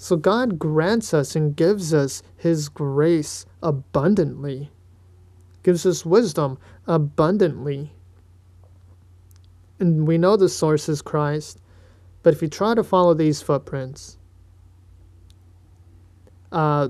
So 0.00 0.16
God 0.16 0.58
grants 0.58 1.12
us 1.12 1.36
and 1.36 1.54
gives 1.54 1.92
us 1.92 2.22
His 2.38 2.70
grace 2.70 3.44
abundantly, 3.62 4.70
gives 5.62 5.84
us 5.84 6.06
wisdom 6.06 6.56
abundantly. 6.86 7.92
And 9.78 10.08
we 10.08 10.16
know 10.16 10.38
the 10.38 10.48
source 10.48 10.88
is 10.88 11.02
Christ, 11.02 11.60
but 12.22 12.32
if 12.32 12.40
you 12.40 12.48
try 12.48 12.74
to 12.74 12.82
follow 12.82 13.12
these 13.12 13.42
footprints, 13.42 14.16
uh, 16.50 16.88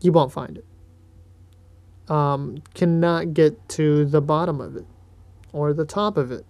you 0.00 0.10
won't 0.10 0.32
find 0.32 0.58
it. 0.58 2.10
Um, 2.10 2.58
cannot 2.74 3.32
get 3.32 3.68
to 3.68 4.04
the 4.04 4.20
bottom 4.20 4.60
of 4.60 4.74
it 4.74 4.86
or 5.52 5.72
the 5.72 5.84
top 5.84 6.16
of 6.16 6.32
it. 6.32 6.44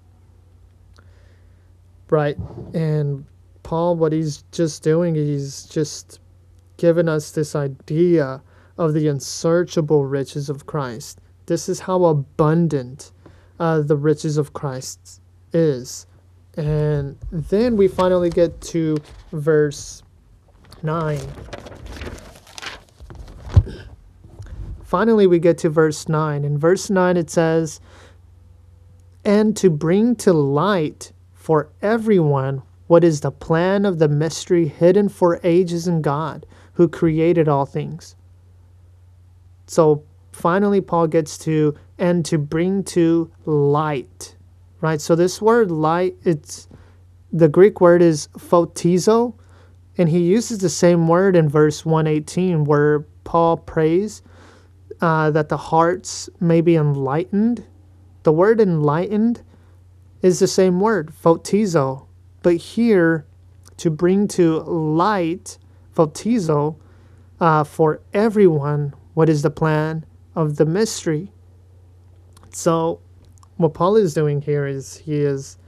Right. 2.08 2.38
And 2.72 3.26
Paul, 3.68 3.96
what 3.96 4.12
he's 4.12 4.44
just 4.50 4.82
doing, 4.82 5.14
he's 5.14 5.64
just 5.64 6.20
given 6.78 7.06
us 7.06 7.32
this 7.32 7.54
idea 7.54 8.40
of 8.78 8.94
the 8.94 9.08
unsearchable 9.08 10.06
riches 10.06 10.48
of 10.48 10.64
Christ. 10.64 11.20
This 11.44 11.68
is 11.68 11.80
how 11.80 12.06
abundant 12.06 13.12
uh, 13.60 13.82
the 13.82 13.94
riches 13.94 14.38
of 14.38 14.54
Christ 14.54 15.20
is. 15.52 16.06
And 16.56 17.18
then 17.30 17.76
we 17.76 17.88
finally 17.88 18.30
get 18.30 18.58
to 18.72 18.96
verse 19.32 20.02
9. 20.82 21.20
Finally, 24.82 25.26
we 25.26 25.38
get 25.38 25.58
to 25.58 25.68
verse 25.68 26.08
9. 26.08 26.42
In 26.42 26.56
verse 26.56 26.88
9, 26.88 27.18
it 27.18 27.28
says, 27.28 27.82
And 29.26 29.54
to 29.58 29.68
bring 29.68 30.16
to 30.16 30.32
light 30.32 31.12
for 31.34 31.68
everyone 31.82 32.62
what 32.88 33.04
is 33.04 33.20
the 33.20 33.30
plan 33.30 33.84
of 33.84 33.98
the 33.98 34.08
mystery 34.08 34.66
hidden 34.66 35.08
for 35.08 35.40
ages 35.44 35.86
in 35.86 36.02
God, 36.02 36.44
who 36.72 36.88
created 36.88 37.48
all 37.48 37.66
things. 37.66 38.16
So 39.66 40.02
finally, 40.32 40.80
Paul 40.80 41.06
gets 41.06 41.38
to, 41.38 41.74
and 41.98 42.24
to 42.24 42.38
bring 42.38 42.82
to 42.84 43.30
light, 43.44 44.34
right? 44.80 45.00
So 45.00 45.14
this 45.14 45.40
word 45.40 45.70
light, 45.70 46.16
it's 46.24 46.66
the 47.32 47.48
Greek 47.48 47.80
word 47.80 48.00
is 48.00 48.28
photizo, 48.38 49.34
and 49.98 50.08
he 50.08 50.20
uses 50.20 50.58
the 50.58 50.70
same 50.70 51.08
word 51.08 51.36
in 51.36 51.48
verse 51.48 51.84
118 51.84 52.64
where 52.64 53.00
Paul 53.24 53.58
prays 53.58 54.22
uh, 55.02 55.30
that 55.32 55.50
the 55.50 55.56
hearts 55.56 56.30
may 56.40 56.62
be 56.62 56.76
enlightened. 56.76 57.66
The 58.22 58.32
word 58.32 58.60
enlightened 58.60 59.42
is 60.22 60.38
the 60.38 60.46
same 60.46 60.80
word, 60.80 61.12
photizo, 61.12 62.07
but 62.42 62.56
here 62.56 63.26
to 63.78 63.90
bring 63.90 64.28
to 64.28 64.58
light, 64.60 65.58
photizo, 65.94 66.76
uh, 67.40 67.64
for 67.64 68.00
everyone, 68.12 68.94
what 69.14 69.28
is 69.28 69.42
the 69.42 69.50
plan 69.50 70.04
of 70.34 70.56
the 70.56 70.66
mystery. 70.66 71.32
So, 72.50 73.00
what 73.56 73.74
Paul 73.74 73.96
is 73.96 74.14
doing 74.14 74.42
here 74.42 74.66
is 74.66 74.98
he 74.98 75.16
is 75.16 75.58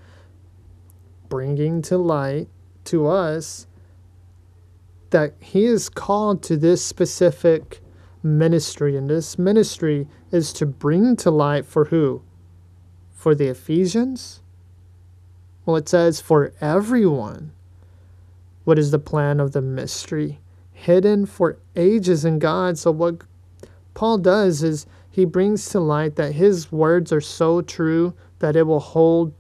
bringing 1.28 1.83
to 1.83 1.98
light 1.98 2.48
to 2.85 3.06
us 3.06 3.66
that 5.11 5.35
he 5.40 5.64
is 5.64 5.88
called 5.88 6.42
to 6.44 6.56
this 6.56 6.85
specific 6.85 7.80
ministry, 8.22 8.96
and 8.96 9.11
this 9.11 9.38
ministry 9.38 10.06
is 10.30 10.52
to 10.54 10.66
bring 10.66 11.16
to 11.16 11.30
light 11.30 11.66
for 11.66 11.87
who? 11.87 12.22
For 13.12 13.35
the 13.35 13.48
Ephesians? 13.48 14.40
Well, 15.70 15.76
it 15.76 15.88
says 15.88 16.20
for 16.20 16.52
everyone. 16.61 17.52
What 18.64 18.76
is 18.76 18.90
the 18.90 18.98
plan 18.98 19.38
of 19.38 19.52
the 19.52 19.62
mystery? 19.62 20.40
Hidden 20.72 21.26
for 21.26 21.59
ages 21.76 22.24
in 22.24 22.40
God. 22.40 22.76
So, 22.76 22.90
what 22.90 23.22
Paul 23.94 24.18
does 24.18 24.64
is 24.64 24.87
he 25.09 25.24
brings 25.24 25.68
to 25.68 25.78
light 25.78 26.16
that 26.16 26.33
his 26.33 26.72
words 26.72 27.12
are 27.12 27.20
so 27.20 27.62
true 27.62 28.14
that 28.40 28.56
it 28.56 28.66
will 28.66 28.80
hold 28.80 29.33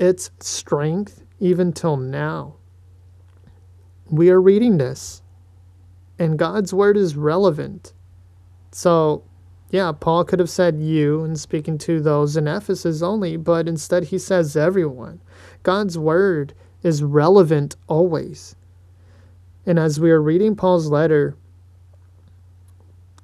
its 0.00 0.32
strength 0.40 1.22
even 1.38 1.72
till 1.72 1.96
now. 1.96 2.56
We 4.10 4.30
are 4.30 4.42
reading 4.42 4.78
this, 4.78 5.22
and 6.18 6.36
God's 6.36 6.74
word 6.74 6.96
is 6.96 7.14
relevant. 7.14 7.92
So, 8.72 9.22
yeah, 9.70 9.92
Paul 9.92 10.24
could 10.24 10.38
have 10.38 10.50
said 10.50 10.80
you 10.80 11.22
and 11.22 11.38
speaking 11.38 11.76
to 11.78 12.00
those 12.00 12.36
in 12.36 12.48
Ephesus 12.48 13.02
only, 13.02 13.36
but 13.36 13.68
instead 13.68 14.04
he 14.04 14.18
says 14.18 14.56
everyone. 14.56 15.20
God's 15.62 15.98
word 15.98 16.54
is 16.82 17.02
relevant 17.02 17.76
always. 17.86 18.56
And 19.66 19.78
as 19.78 20.00
we 20.00 20.10
are 20.10 20.22
reading 20.22 20.56
Paul's 20.56 20.88
letter, 20.88 21.36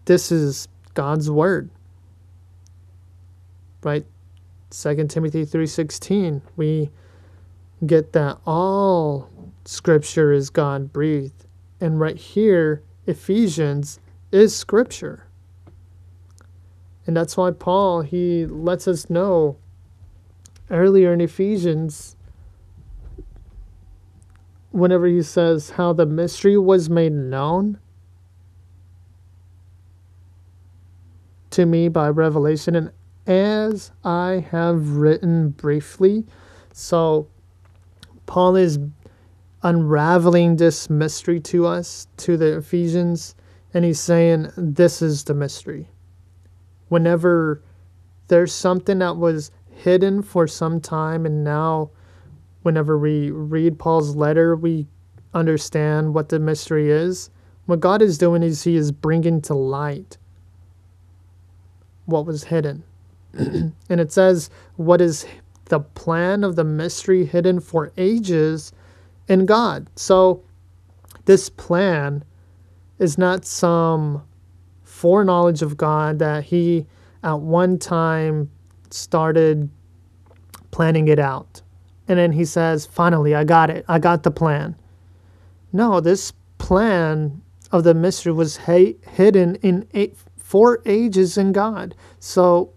this 0.04 0.30
is 0.30 0.68
God's 0.92 1.30
word. 1.30 1.70
Right? 3.82 4.04
2 4.70 5.08
Timothy 5.08 5.46
3:16, 5.46 6.42
we 6.56 6.90
get 7.86 8.12
that 8.12 8.38
all 8.44 9.30
scripture 9.64 10.32
is 10.32 10.50
God 10.50 10.92
breathed. 10.92 11.46
And 11.80 11.98
right 11.98 12.16
here, 12.16 12.82
Ephesians 13.06 14.00
is 14.30 14.54
scripture. 14.54 15.26
And 17.06 17.16
that's 17.16 17.36
why 17.36 17.50
Paul, 17.50 18.02
he 18.02 18.46
lets 18.46 18.88
us 18.88 19.10
know 19.10 19.56
earlier 20.70 21.12
in 21.12 21.20
Ephesians, 21.20 22.16
whenever 24.70 25.06
he 25.06 25.22
says 25.22 25.70
how 25.70 25.92
the 25.92 26.06
mystery 26.06 26.56
was 26.56 26.88
made 26.88 27.12
known 27.12 27.78
to 31.50 31.66
me 31.66 31.88
by 31.88 32.08
revelation, 32.08 32.74
and 32.74 32.90
as 33.26 33.92
I 34.02 34.46
have 34.50 34.96
written 34.96 35.50
briefly. 35.50 36.24
So, 36.72 37.28
Paul 38.26 38.56
is 38.56 38.78
unraveling 39.62 40.56
this 40.56 40.90
mystery 40.90 41.38
to 41.40 41.66
us, 41.66 42.08
to 42.18 42.36
the 42.36 42.56
Ephesians, 42.56 43.36
and 43.72 43.84
he's 43.84 44.00
saying, 44.00 44.50
This 44.56 45.00
is 45.00 45.24
the 45.24 45.34
mystery 45.34 45.88
whenever 46.94 47.60
there's 48.28 48.52
something 48.52 49.00
that 49.00 49.16
was 49.16 49.50
hidden 49.68 50.22
for 50.22 50.46
some 50.46 50.80
time 50.80 51.26
and 51.26 51.42
now 51.42 51.90
whenever 52.62 52.96
we 52.96 53.32
read 53.32 53.76
Paul's 53.80 54.14
letter 54.14 54.54
we 54.54 54.86
understand 55.34 56.14
what 56.14 56.28
the 56.28 56.38
mystery 56.38 56.92
is. 56.92 57.30
What 57.66 57.80
God 57.80 58.00
is 58.00 58.16
doing 58.16 58.44
is 58.44 58.62
he 58.62 58.76
is 58.76 58.92
bringing 58.92 59.42
to 59.42 59.54
light 59.54 60.18
what 62.06 62.26
was 62.26 62.44
hidden. 62.44 62.84
And 63.34 64.00
it 64.00 64.12
says 64.12 64.48
what 64.76 65.00
is 65.00 65.26
the 65.64 65.80
plan 65.80 66.44
of 66.44 66.54
the 66.54 66.62
mystery 66.62 67.26
hidden 67.26 67.58
for 67.58 67.92
ages 67.96 68.72
in 69.26 69.46
God? 69.46 69.90
So 69.96 70.44
this 71.24 71.50
plan 71.50 72.22
is 73.00 73.18
not 73.18 73.44
some 73.44 74.22
foreknowledge 75.04 75.60
of 75.60 75.76
God 75.76 76.18
that 76.20 76.44
he 76.44 76.86
at 77.22 77.38
one 77.38 77.78
time 77.78 78.50
started 78.88 79.68
planning 80.70 81.08
it 81.08 81.18
out. 81.18 81.60
And 82.08 82.18
then 82.18 82.32
he 82.32 82.46
says, 82.46 82.86
finally, 82.86 83.34
I 83.34 83.44
got 83.44 83.68
it. 83.68 83.84
I 83.86 83.98
got 83.98 84.22
the 84.22 84.30
plan. 84.30 84.76
No, 85.74 86.00
this 86.00 86.32
plan 86.56 87.42
of 87.70 87.84
the 87.84 87.92
mystery 87.92 88.32
was 88.32 88.56
ha- 88.56 88.96
hidden 89.06 89.56
in 89.56 89.86
eight, 89.92 90.16
four 90.38 90.80
ages 90.86 91.36
in 91.36 91.52
God. 91.52 91.94
So 92.18 92.72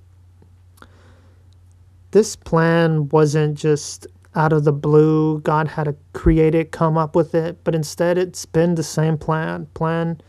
this 2.11 2.35
plan 2.35 3.07
wasn't 3.07 3.57
just 3.57 4.05
out 4.35 4.51
of 4.51 4.65
the 4.65 4.73
blue. 4.73 5.39
God 5.39 5.69
had 5.69 5.85
to 5.85 5.95
create 6.11 6.55
it, 6.55 6.73
come 6.73 6.97
up 6.97 7.15
with 7.15 7.33
it, 7.33 7.63
but 7.63 7.73
instead 7.73 8.17
it's 8.17 8.45
been 8.45 8.75
the 8.75 8.83
same 8.83 9.17
plan, 9.17 9.67
plan 9.73 10.19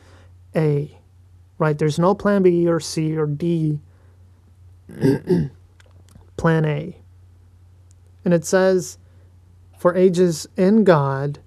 A 0.55 0.98
right? 1.59 1.77
There's 1.77 1.99
no 1.99 2.15
plan 2.15 2.43
B 2.43 2.69
or 2.69 2.81
C 2.81 3.17
or 3.17 3.27
D. 3.27 3.81
plan 6.37 6.65
A. 6.65 6.97
And 8.25 8.33
it 8.33 8.45
says, 8.45 8.99
for 9.79 9.95
ages 9.95 10.47
in 10.57 10.85
God, 10.85 11.39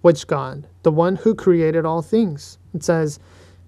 which 0.00 0.26
God? 0.26 0.66
The 0.82 0.92
one 0.92 1.16
who 1.16 1.34
created 1.34 1.84
all 1.84 2.02
things. 2.02 2.58
It 2.74 2.84
says, 2.84 3.18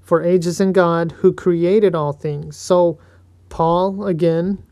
for 0.01 0.23
ages 0.23 0.61
in 0.61 0.73
God 0.73 1.13
who 1.13 1.33
created 1.33 1.95
all 1.95 2.13
things. 2.13 2.57
So, 2.57 2.99
Paul, 3.49 4.07
again, 4.07 4.63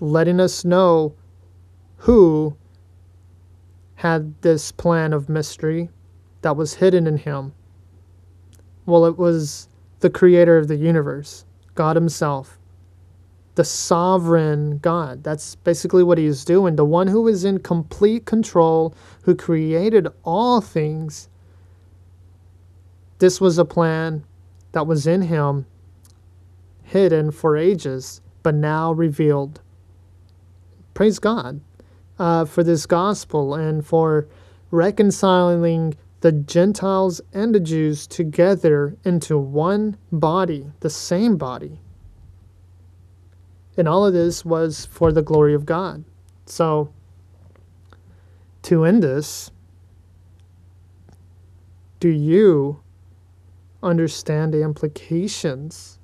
letting 0.00 0.40
us 0.40 0.64
know 0.64 1.14
who 1.98 2.56
had 3.96 4.40
this 4.42 4.72
plan 4.72 5.12
of 5.12 5.28
mystery 5.28 5.90
that 6.42 6.56
was 6.56 6.74
hidden 6.74 7.06
in 7.06 7.18
him. 7.18 7.52
Well, 8.86 9.04
it 9.04 9.18
was 9.18 9.68
the 10.00 10.10
creator 10.10 10.56
of 10.56 10.68
the 10.68 10.76
universe, 10.76 11.44
God 11.74 11.96
Himself, 11.96 12.58
the 13.54 13.64
sovereign 13.64 14.78
God. 14.78 15.22
That's 15.22 15.54
basically 15.56 16.02
what 16.02 16.18
He 16.18 16.26
is 16.26 16.44
doing. 16.44 16.76
The 16.76 16.84
one 16.84 17.06
who 17.06 17.28
is 17.28 17.44
in 17.44 17.58
complete 17.58 18.24
control, 18.26 18.94
who 19.22 19.34
created 19.34 20.08
all 20.24 20.60
things. 20.60 21.28
This 23.18 23.40
was 23.40 23.58
a 23.58 23.64
plan 23.64 24.24
that 24.72 24.86
was 24.86 25.06
in 25.06 25.22
Him, 25.22 25.66
hidden 26.82 27.30
for 27.30 27.56
ages, 27.56 28.20
but 28.42 28.54
now 28.54 28.92
revealed. 28.92 29.60
Praise 30.94 31.18
God 31.18 31.60
uh, 32.18 32.44
for 32.44 32.62
this 32.62 32.86
gospel 32.86 33.54
and 33.54 33.84
for 33.84 34.26
reconciling 34.70 35.96
the 36.20 36.32
Gentiles 36.32 37.20
and 37.32 37.54
the 37.54 37.60
Jews 37.60 38.06
together 38.06 38.96
into 39.04 39.38
one 39.38 39.96
body, 40.12 40.70
the 40.80 40.90
same 40.90 41.36
body. 41.36 41.80
And 43.76 43.88
all 43.88 44.04
of 44.04 44.12
this 44.12 44.44
was 44.44 44.84
for 44.86 45.12
the 45.12 45.22
glory 45.22 45.54
of 45.54 45.64
God. 45.64 46.04
So, 46.44 46.92
to 48.62 48.84
end 48.84 49.02
this, 49.02 49.50
do 52.00 52.08
you 52.08 52.80
understand 53.82 54.52
the 54.52 54.62
implications 54.62 55.98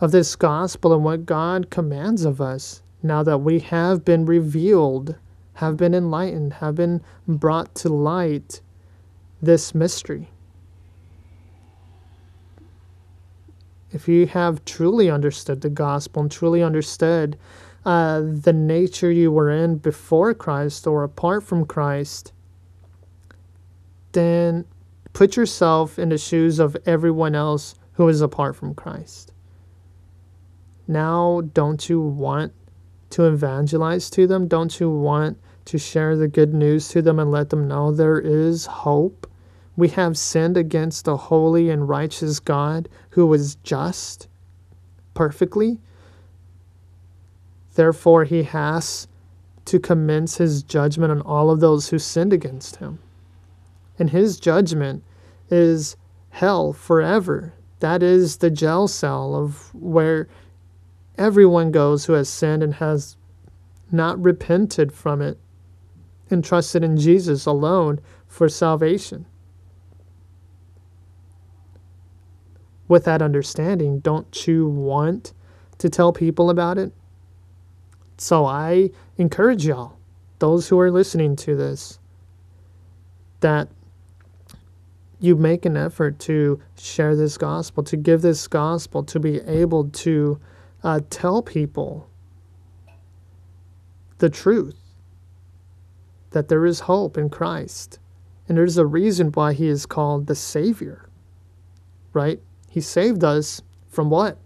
of 0.00 0.10
this 0.10 0.36
gospel 0.36 0.92
and 0.92 1.04
what 1.04 1.24
God 1.24 1.70
commands 1.70 2.26
of 2.26 2.40
us 2.40 2.82
now 3.02 3.22
that 3.22 3.38
we 3.38 3.60
have 3.60 4.04
been 4.04 4.26
revealed, 4.26 5.16
have 5.54 5.78
been 5.78 5.94
enlightened, 5.94 6.54
have 6.54 6.74
been 6.74 7.00
brought 7.26 7.74
to 7.76 7.88
light 7.88 8.60
this 9.40 9.74
mystery. 9.74 10.28
If 13.92 14.08
you 14.08 14.26
have 14.26 14.64
truly 14.64 15.10
understood 15.10 15.60
the 15.60 15.70
gospel 15.70 16.22
and 16.22 16.30
truly 16.30 16.62
understood 16.62 17.38
uh, 17.84 18.20
the 18.20 18.52
nature 18.52 19.10
you 19.10 19.30
were 19.30 19.50
in 19.50 19.76
before 19.76 20.34
Christ 20.34 20.86
or 20.86 21.04
apart 21.04 21.44
from 21.44 21.64
Christ, 21.64 22.32
then 24.12 24.64
put 25.12 25.36
yourself 25.36 25.98
in 25.98 26.08
the 26.08 26.18
shoes 26.18 26.58
of 26.58 26.76
everyone 26.84 27.34
else 27.34 27.74
who 27.92 28.08
is 28.08 28.20
apart 28.20 28.56
from 28.56 28.74
Christ. 28.74 29.32
Now, 30.88 31.42
don't 31.54 31.88
you 31.88 32.00
want 32.00 32.52
to 33.10 33.26
evangelize 33.26 34.10
to 34.10 34.26
them? 34.26 34.46
Don't 34.46 34.78
you 34.78 34.90
want 34.90 35.38
to 35.66 35.78
share 35.78 36.16
the 36.16 36.28
good 36.28 36.54
news 36.54 36.88
to 36.88 37.02
them 37.02 37.18
and 37.18 37.30
let 37.30 37.50
them 37.50 37.68
know 37.68 37.92
there 37.92 38.18
is 38.18 38.66
hope? 38.66 39.30
We 39.76 39.88
have 39.90 40.16
sinned 40.16 40.56
against 40.56 41.06
a 41.06 41.16
holy 41.16 41.68
and 41.68 41.88
righteous 41.88 42.40
God 42.40 42.88
who 43.10 43.32
is 43.34 43.56
just 43.56 44.28
perfectly. 45.14 45.78
Therefore, 47.74 48.24
he 48.24 48.44
has 48.44 49.06
to 49.66 49.78
commence 49.78 50.38
his 50.38 50.62
judgment 50.62 51.10
on 51.10 51.20
all 51.20 51.50
of 51.50 51.60
those 51.60 51.90
who 51.90 51.98
sinned 51.98 52.32
against 52.32 52.76
him. 52.76 52.98
And 53.98 54.10
his 54.10 54.38
judgment 54.38 55.02
is 55.50 55.96
hell 56.30 56.72
forever. 56.72 57.52
That 57.80 58.02
is 58.02 58.38
the 58.38 58.50
jail 58.50 58.88
cell 58.88 59.34
of 59.34 59.74
where 59.74 60.28
everyone 61.18 61.70
goes 61.70 62.06
who 62.06 62.14
has 62.14 62.28
sinned 62.28 62.62
and 62.62 62.74
has 62.74 63.16
not 63.90 64.22
repented 64.22 64.92
from 64.92 65.20
it 65.20 65.38
and 66.30 66.44
trusted 66.44 66.82
in 66.82 66.96
Jesus 66.96 67.46
alone 67.46 68.00
for 68.26 68.48
salvation. 68.48 69.26
With 72.88 73.04
that 73.04 73.22
understanding, 73.22 74.00
don't 74.00 74.46
you 74.46 74.68
want 74.68 75.32
to 75.78 75.90
tell 75.90 76.12
people 76.12 76.50
about 76.50 76.78
it? 76.78 76.92
So 78.18 78.46
I 78.46 78.90
encourage 79.18 79.66
y'all, 79.66 79.98
those 80.38 80.68
who 80.68 80.78
are 80.78 80.90
listening 80.90 81.36
to 81.36 81.56
this, 81.56 81.98
that 83.40 83.68
you 85.18 85.36
make 85.36 85.64
an 85.64 85.76
effort 85.76 86.18
to 86.20 86.60
share 86.78 87.16
this 87.16 87.36
gospel, 87.38 87.82
to 87.84 87.96
give 87.96 88.22
this 88.22 88.46
gospel, 88.46 89.02
to 89.04 89.18
be 89.18 89.40
able 89.40 89.88
to 89.88 90.38
uh, 90.82 91.00
tell 91.10 91.42
people 91.42 92.08
the 94.18 94.30
truth 94.30 94.85
that 96.36 96.48
there 96.48 96.66
is 96.66 96.80
hope 96.80 97.16
in 97.16 97.30
Christ. 97.30 97.98
And 98.46 98.58
there's 98.58 98.76
a 98.76 98.84
reason 98.84 99.28
why 99.32 99.54
he 99.54 99.68
is 99.68 99.86
called 99.86 100.26
the 100.26 100.34
Savior, 100.34 101.08
right? 102.12 102.38
He 102.68 102.82
saved 102.82 103.24
us 103.24 103.62
from 103.88 104.10
what? 104.10 104.36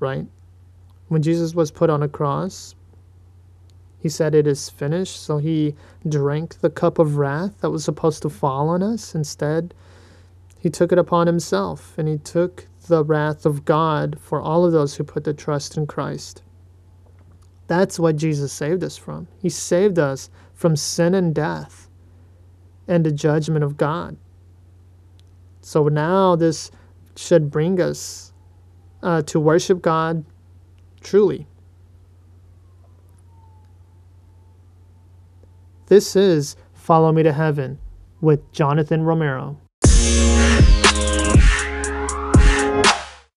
Right? 0.00 0.26
When 1.06 1.22
Jesus 1.22 1.54
was 1.54 1.70
put 1.70 1.88
on 1.88 2.02
a 2.02 2.08
cross, 2.08 2.74
he 4.00 4.08
said, 4.08 4.34
It 4.34 4.48
is 4.48 4.68
finished. 4.68 5.22
So 5.22 5.38
he 5.38 5.76
drank 6.08 6.62
the 6.62 6.70
cup 6.70 6.98
of 6.98 7.16
wrath 7.16 7.60
that 7.60 7.70
was 7.70 7.84
supposed 7.84 8.22
to 8.22 8.28
fall 8.28 8.70
on 8.70 8.82
us. 8.82 9.14
Instead, 9.14 9.72
he 10.58 10.68
took 10.68 10.90
it 10.90 10.98
upon 10.98 11.28
himself, 11.28 11.96
and 11.96 12.08
he 12.08 12.18
took 12.18 12.66
the 12.88 13.04
wrath 13.04 13.46
of 13.46 13.64
God 13.64 14.18
for 14.20 14.40
all 14.40 14.64
of 14.64 14.72
those 14.72 14.96
who 14.96 15.04
put 15.04 15.22
their 15.22 15.32
trust 15.32 15.76
in 15.76 15.86
Christ. 15.86 16.42
That's 17.72 17.98
what 17.98 18.16
Jesus 18.16 18.52
saved 18.52 18.84
us 18.84 18.98
from. 18.98 19.28
He 19.38 19.48
saved 19.48 19.98
us 19.98 20.28
from 20.52 20.76
sin 20.76 21.14
and 21.14 21.34
death 21.34 21.88
and 22.86 23.02
the 23.02 23.10
judgment 23.10 23.64
of 23.64 23.78
God. 23.78 24.18
So 25.62 25.88
now 25.88 26.36
this 26.36 26.70
should 27.16 27.50
bring 27.50 27.80
us 27.80 28.34
uh, 29.02 29.22
to 29.22 29.40
worship 29.40 29.80
God 29.80 30.22
truly. 31.00 31.46
This 35.86 36.14
is 36.14 36.56
Follow 36.74 37.10
Me 37.10 37.22
to 37.22 37.32
Heaven 37.32 37.78
with 38.20 38.52
Jonathan 38.52 39.02
Romero. 39.02 39.58